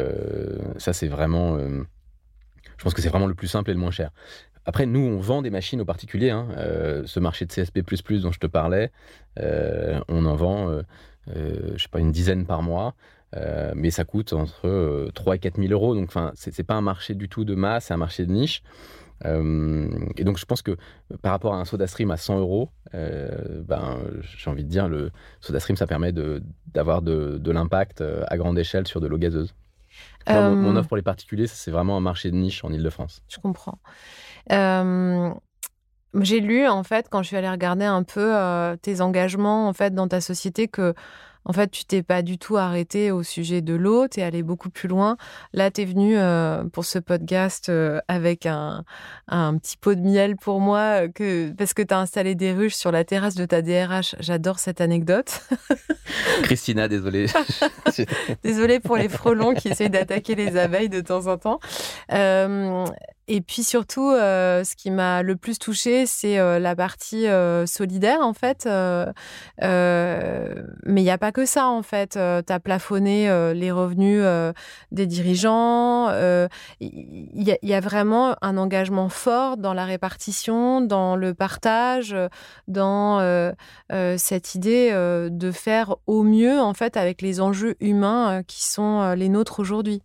[0.77, 1.59] ça, c'est vraiment.
[1.59, 4.11] je pense que c'est vraiment le plus simple et le moins cher.
[4.69, 6.31] Après, nous, on vend des machines aux particuliers.
[6.31, 6.47] Hein.
[7.07, 7.81] ce marché de CSP
[8.21, 8.93] dont je te parlais,
[9.37, 10.83] on en vend,
[11.27, 12.95] je sais pas, une dizaine par mois.
[13.75, 15.95] mais ça coûte entre 3 et 4 000 euros.
[15.95, 18.63] Donc, ce n'est pas un marché du tout de masse, c'est un marché de niche.
[19.25, 20.77] Euh, et donc, je pense que
[21.23, 23.99] par rapport à un SodaStream à 100 euros, euh, ben,
[24.37, 25.11] j'ai envie de dire, le
[25.41, 26.13] SodaStream, ça permet
[26.67, 29.55] d'avoir de, de, l'impact euh, à grande échelle sur de l'eau gazeuse.
[30.29, 33.23] mon, offre pour les particuliers, c'est vraiment un marché de niche en Ile-de-France.
[33.29, 33.79] Je comprends.
[34.51, 38.35] J'ai lu, en fait, quand je suis allée regarder un peu
[38.83, 40.95] tes engagements en fait, dans ta société, que
[41.49, 44.43] en fait, tu t'es pas du tout arrêté au sujet de l'eau, tu es allé
[44.43, 45.17] beaucoup plus loin.
[45.55, 48.85] Là, tu es venu euh, pour ce podcast euh, avec un,
[49.27, 52.75] petit pot de miel pour moi, euh, que, parce que tu as installé des ruches
[52.75, 54.15] sur la terrasse de ta DRH.
[54.21, 55.41] J'adore cette anecdote.
[56.43, 57.27] Christina, désolée.
[58.43, 61.61] désolée pour les frelons qui essayent d'attaquer les abeilles de temps en temps.
[63.31, 67.67] Et puis surtout, euh, ce qui m'a le plus touchée, c'est euh, la partie euh,
[67.67, 68.67] solidaire, en fait.
[68.67, 69.13] mais
[70.87, 72.13] il n'y a pas que ça, en fait.
[72.13, 72.19] tu
[72.53, 74.25] as plafonné les revenus
[74.93, 76.09] des dirigeants.
[76.81, 82.17] Il y, a vraiment un engagement fort dans la répartition, dans le partage,
[82.67, 83.53] dans
[83.91, 84.91] cette idée
[85.31, 90.03] de faire au mieux, en fait, avec les enjeux humains qui sont les nôtres aujourd'hui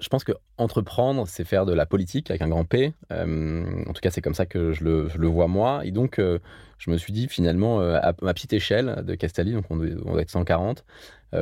[0.00, 2.92] je pense que entreprendre, c'est faire de la politique avec un grand P.
[3.12, 5.82] Euh, en tout cas, c'est comme ça que je le, vois moi.
[5.84, 6.38] Et donc, euh,
[6.78, 10.20] je me suis dit finalement, euh, à ma petite échelle de Castali, donc on, doit
[10.20, 10.84] être 140.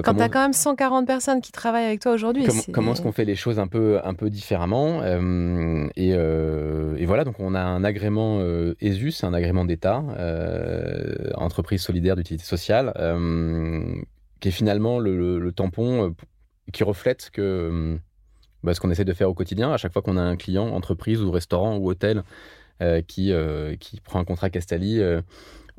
[0.05, 2.46] quand tu as quand même 140 personnes qui travaillent avec toi aujourd'hui.
[2.72, 5.03] Comment, est-ce qu'on fait les choses un peu, un peu différemment
[5.96, 8.40] et, voilà, donc on a un agrément
[8.80, 10.03] ESUS, un agrément d'État,
[11.36, 12.92] entreprise solidaire d'utilité sociale,
[14.40, 16.14] qui est finalement le, le tampon
[16.72, 17.98] qui reflète que
[18.62, 19.72] bah, ce qu'on essaie de faire au quotidien.
[19.72, 22.22] À chaque fois qu'on a un client, entreprise ou restaurant ou hôtel
[22.80, 25.20] euh, qui, euh, qui prend un contrat Castali, euh,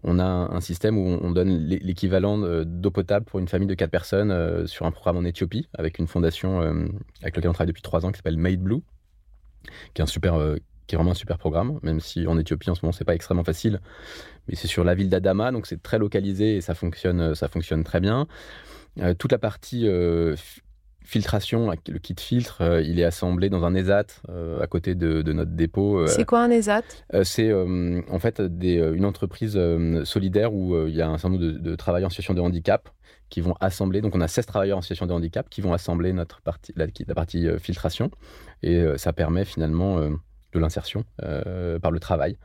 [0.04, 3.90] on a un système où on donne l'équivalent d'eau potable pour une famille de quatre
[3.90, 8.06] personnes sur un programme en Éthiopie avec une fondation avec laquelle on travaille depuis trois
[8.06, 8.82] ans qui s'appelle Made Blue,
[9.94, 10.36] qui est un super
[10.92, 13.80] vraiment un super programme, même si en Éthiopie en ce moment c'est pas extrêmement facile,
[14.50, 17.86] mais c'est sur la ville d'Adama, donc c'est très localisé et ça fonctionne, ça fonctionne
[17.86, 18.28] très bien.
[19.18, 19.88] toute la partie
[21.04, 25.22] filtration, le kit filtre, euh, il est assemblé dans un ESAT euh, à côté de,
[25.34, 26.00] notre dépôt.
[26.00, 26.08] Euh.
[26.08, 26.84] c'est quoi un ESAT?
[27.24, 29.60] C'est en fait une entreprise
[30.04, 32.90] solidaire où il y a un certain nombre de, travailleurs en situation de handicap
[33.30, 34.02] qui vont assembler.
[34.02, 36.88] Donc on a 16 travailleurs en situation de handicap qui vont assembler notre partie, la,
[37.16, 38.12] partie filtration
[38.62, 41.04] et ça permet finalement de l'insertion
[41.82, 42.38] par le travail.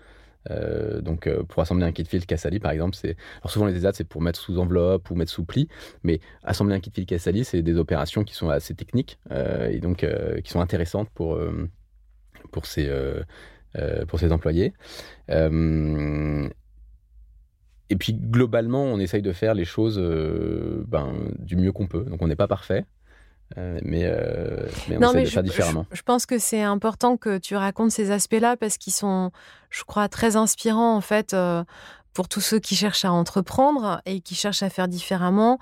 [0.50, 3.16] Euh, donc, euh, pour assembler un kit filtre Casali, par exemple, c'est.
[3.40, 5.68] Alors, souvent, les ESAT, c'est pour mettre sous enveloppe ou mettre sous pli,
[6.02, 9.80] mais assembler un kit filtre Casali, c'est des opérations qui sont assez techniques euh, et
[9.80, 10.06] donc
[10.44, 11.38] qui sont intéressantes pour,
[12.52, 12.90] pour, ces,
[14.08, 14.72] pour ces employés.
[15.28, 15.36] et
[17.98, 19.98] puis, globalement, on essaye de faire les choses
[20.86, 22.04] ben, du mieux qu'on peut.
[22.04, 22.84] Donc, on n'est pas parfait.
[23.56, 24.10] Mais,
[24.88, 25.86] mais on essaie de faire différemment.
[25.92, 29.30] Je, pense que c'est important que tu racontes ces aspects-là parce qu'ils sont,
[29.70, 31.34] je crois, très inspirants en fait
[32.12, 35.58] pour tous ceux qui cherchent à entreprendre et qui cherchent à faire différemment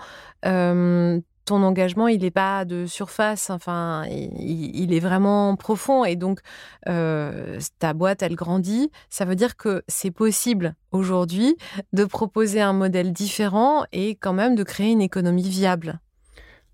[1.47, 6.05] ton engagement, il n'est pas de surface, enfin, il, est vraiment profond.
[6.05, 6.41] Et donc,
[6.89, 8.91] euh, ta boîte, elle grandit.
[9.09, 11.57] Ça veut dire que c'est possible aujourd'hui
[11.93, 16.01] de proposer un modèle différent et quand même de créer une économie viable.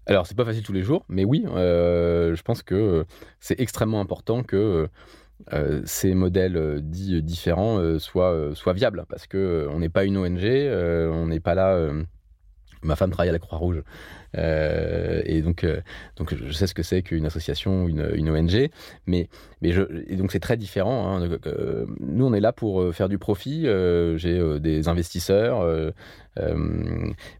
[0.06, 3.06] Alors, c'est pas facile tous les jours, mais oui, euh, je pense que
[3.40, 4.88] c'est extrêmement important que
[5.52, 11.26] euh, ces modèles dits différents soient, soient viables, parce qu'on n'est pas une ONG, on
[11.26, 11.90] n'est pas là
[12.82, 13.82] ma femme travaille à la Croix-Rouge.
[14.36, 15.80] Euh, et donc, euh,
[16.16, 18.70] donc, je sais ce que c'est qu'une association, une, une ONG.
[19.06, 19.28] Mais,
[19.60, 21.16] mais je, et donc, c'est très différent.
[21.16, 21.38] Hein.
[21.46, 23.62] Euh, nous, on est là pour faire du profit.
[24.16, 25.92] J'ai des investisseurs.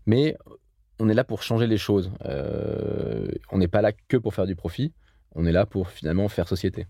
[0.07, 0.37] mais
[1.03, 2.11] on est là pour changer les choses.
[2.25, 4.93] on n'est pas là que pour faire du profit.
[5.35, 6.87] On est là pour finalement faire société.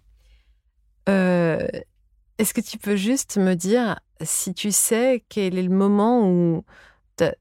[2.43, 6.65] Est-ce que tu peux juste me dire si tu sais quel est le moment où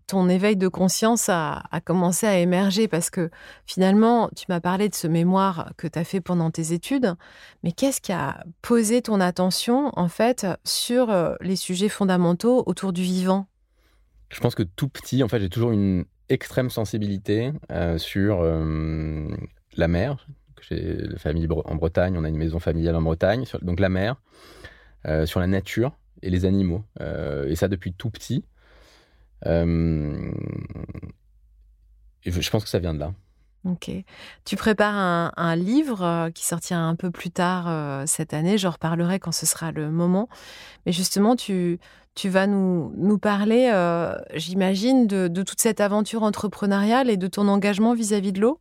[0.06, 2.88] ton éveil de conscience a, commencé à émerger?
[2.88, 3.32] Parce que
[3.66, 7.16] finalement, tu m'as parlé de ce mémoire que tu as fait pendant tes études,
[7.64, 12.94] mais qu'est-ce qui a posé ton attention en fait sur euh, les sujets fondamentaux autour
[12.94, 13.48] du vivant?
[14.30, 19.28] Je pense que tout petit, en fait, j'ai toujours une extrême sensibilité euh, sur euh,
[19.76, 20.28] la mer.
[20.70, 24.22] J'ai la famille en Bretagne, on a une maison familiale en Bretagne, donc la mer,
[25.26, 26.84] sur la nature et les animaux.
[27.00, 28.46] et ça depuis tout petit.
[29.48, 30.32] Euh,
[32.24, 33.14] je pense que ça vient de là.
[33.64, 33.92] Ok.
[34.44, 38.58] Tu prépares un, livre euh, qui sortira un peu plus tard euh, cette année.
[38.58, 40.28] Je reparlerai quand ce sera le moment.
[40.86, 41.80] Mais justement, tu,
[42.26, 43.72] vas nous, parler,
[44.34, 48.60] j'imagine, de, toute cette aventure entrepreneuriale et de ton engagement vis-à-vis de l'eau?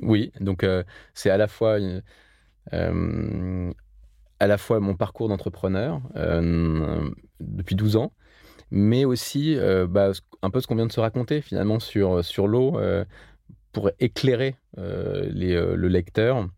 [0.00, 0.66] Oui, donc
[1.14, 1.78] c'est à la fois
[2.72, 3.74] mon
[4.96, 6.00] parcours d'entrepreneur
[7.40, 8.12] depuis 12 ans,
[8.72, 12.46] mais aussi euh, bah, un peu ce qu'on vient de se raconter finalement sur, euh,
[12.46, 13.04] l'eau euh,
[13.72, 16.48] pour éclairer le lecteur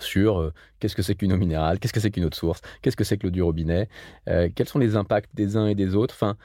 [0.00, 3.04] sur qu'est-ce que c'est qu'une eau minérale, qu'est-ce que c'est qu'une autre source, qu'est-ce que
[3.04, 3.88] c'est que l'eau du robinet,
[4.26, 6.14] quels sont les impacts des uns et des autres.
[6.14, 6.36] Enfin,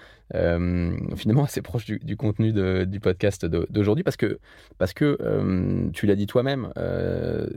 [1.16, 2.54] finalement, assez proche du, contenu
[2.86, 4.40] du podcast d'aujourd'hui parce que,
[4.78, 6.72] parce que tu l'as dit toi-même,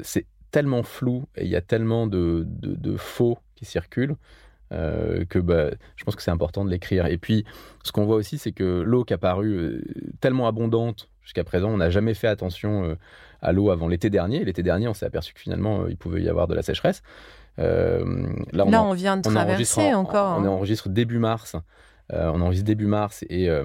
[0.03, 4.16] c'est tellement flou et il y a tellement de, de faux qui circulent
[4.72, 7.07] euh, que bah, je pense que c'est important de l'écrire.
[7.07, 7.45] Et puis,
[7.83, 9.83] ce qu'on voit aussi, c'est que l'eau qui a paru euh,
[10.20, 12.95] tellement abondante jusqu'à présent, on n'a jamais fait attention euh,
[13.41, 14.45] à l'eau avant l'été dernier.
[14.45, 17.03] L'été dernier, on s'est aperçu que finalement, il pouvait y avoir de la sécheresse.
[17.59, 20.39] là, on, vient de traverser encore.
[20.39, 21.57] On, on, enregistre début mars.
[22.12, 23.64] Euh, on enregistre début mars et, euh,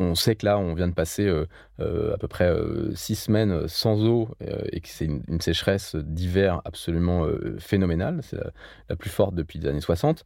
[0.00, 2.52] on, sait que là, on vient de passer euh, à peu près
[2.94, 4.28] six semaines sans eau
[4.72, 7.26] et que c'est une, sécheresse d'hiver absolument
[7.58, 8.20] phénoménale.
[8.22, 8.38] C'est
[8.88, 10.24] la, plus forte depuis les années 60.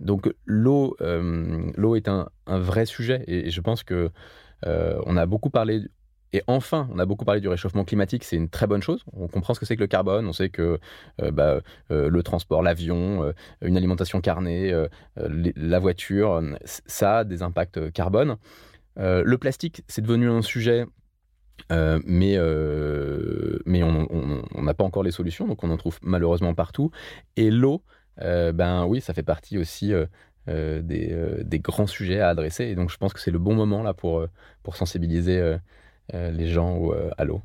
[0.00, 4.10] Donc l'eau, l'eau est un, vrai sujet et, je pense que
[4.64, 5.84] on a beaucoup parlé
[6.32, 9.02] et enfin, on a beaucoup parlé du réchauffement climatique, c'est une très bonne chose.
[9.14, 10.78] On comprend ce que c'est que le carbone, on sait que
[11.22, 13.32] euh, bah, euh, le transport, l'avion, euh,
[13.62, 14.74] une alimentation carnée,
[15.16, 18.36] la voiture, ça a des impacts carbone.
[18.96, 20.84] le plastique, c'est devenu un sujet,
[21.70, 22.36] mais,
[23.66, 26.90] mais on n'a pas encore les solutions, donc on en trouve malheureusement partout.
[27.36, 27.82] Et l'eau,
[28.18, 29.92] ben oui, ça fait partie aussi
[30.48, 32.64] des, des, grands sujets à adresser.
[32.64, 34.26] Et donc je pense que c'est le bon moment là pour,
[34.62, 35.58] pour sensibiliser
[36.14, 37.42] euh, les gens euh, à l'eau.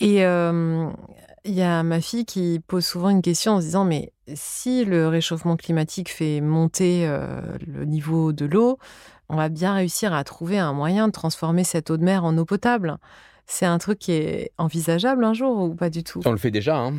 [0.00, 0.90] Et euh,
[1.46, 4.84] il y a ma fille qui pose souvent une question en se disant mais si
[4.84, 7.08] le réchauffement climatique fait monter
[7.66, 8.78] le niveau de l'eau,
[9.30, 12.36] on va bien réussir à trouver un moyen de transformer cette eau de mer en
[12.36, 12.98] eau potable.
[13.46, 16.20] C'est un truc qui est envisageable un jour ou pas du tout?
[16.24, 16.76] On le fait déjà.
[16.78, 16.94] Hein.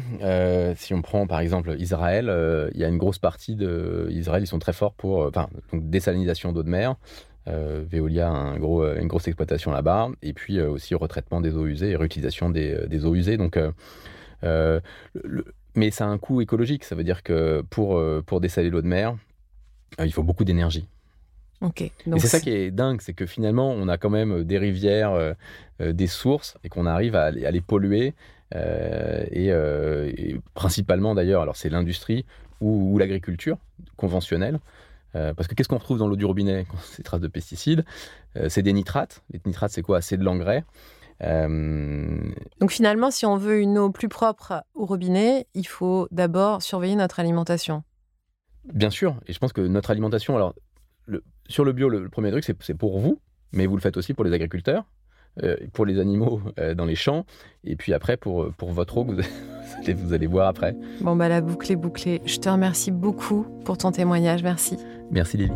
[0.75, 2.31] si on prend par exemple Israël,
[2.73, 5.89] il y a une grosse partie de Israël, ils sont très forts pour enfin, donc
[5.89, 6.95] désalinisation d'eau de mer.
[7.47, 10.09] Euh, Veolia a euh, une grosse exploitation là-bas.
[10.21, 13.37] Et puis euh, aussi retraitement des eaux usées et réutilisation des, eaux usées.
[13.37, 13.59] Donc,
[15.75, 16.83] mais ça a un coût écologique.
[16.83, 19.15] Ça veut dire que pour, pour dessaler l'eau de mer,
[19.99, 20.87] il faut beaucoup d'énergie.
[21.61, 21.81] Ok.
[21.81, 25.35] et c'est ça qui est dingue, c'est que finalement, on a quand même des rivières,
[25.79, 28.13] des sources, et qu'on arrive à, les polluer.
[28.53, 32.25] et, principalement d'ailleurs, alors c'est l'industrie
[32.61, 33.57] ou l'agriculture
[33.95, 34.59] conventionnelle.
[35.15, 37.85] Euh, parce que qu'est-ce qu'on retrouve dans l'eau du robinet Ces traces de pesticides,
[38.35, 39.23] euh, c'est des nitrates.
[39.31, 40.01] Les nitrates, c'est quoi?
[40.01, 40.63] C'est de l'engrais.
[41.23, 42.19] Euh,
[42.59, 46.95] Donc finalement, si on veut une eau plus propre au robinet, il faut d'abord surveiller
[46.95, 47.83] notre alimentation.
[48.71, 50.53] Bien sûr, et je pense que notre alimentation, alors
[51.47, 53.19] sur le bio, le, premier truc, c'est pour vous,
[53.51, 54.85] mais vous le faites aussi pour les agriculteurs.
[55.73, 56.41] pour les animaux
[56.75, 57.25] dans les champs,
[57.63, 59.19] et puis après pour, pour votre eau vous
[59.83, 60.75] allez, vous allez voir après.
[61.01, 62.21] Bon, bah la boucle est bouclée.
[62.25, 64.41] Je te remercie beaucoup pour ton témoignage.
[64.43, 64.77] Merci.
[65.11, 65.51] Merci Lily.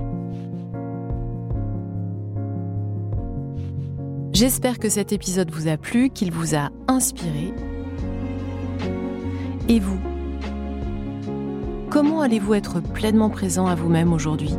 [4.34, 7.54] J'espère que cet épisode vous a plu, qu'il vous a inspiré.
[9.68, 10.00] Et vous
[11.92, 14.56] Comment allez-vous être pleinement présent à vous-même aujourd'hui?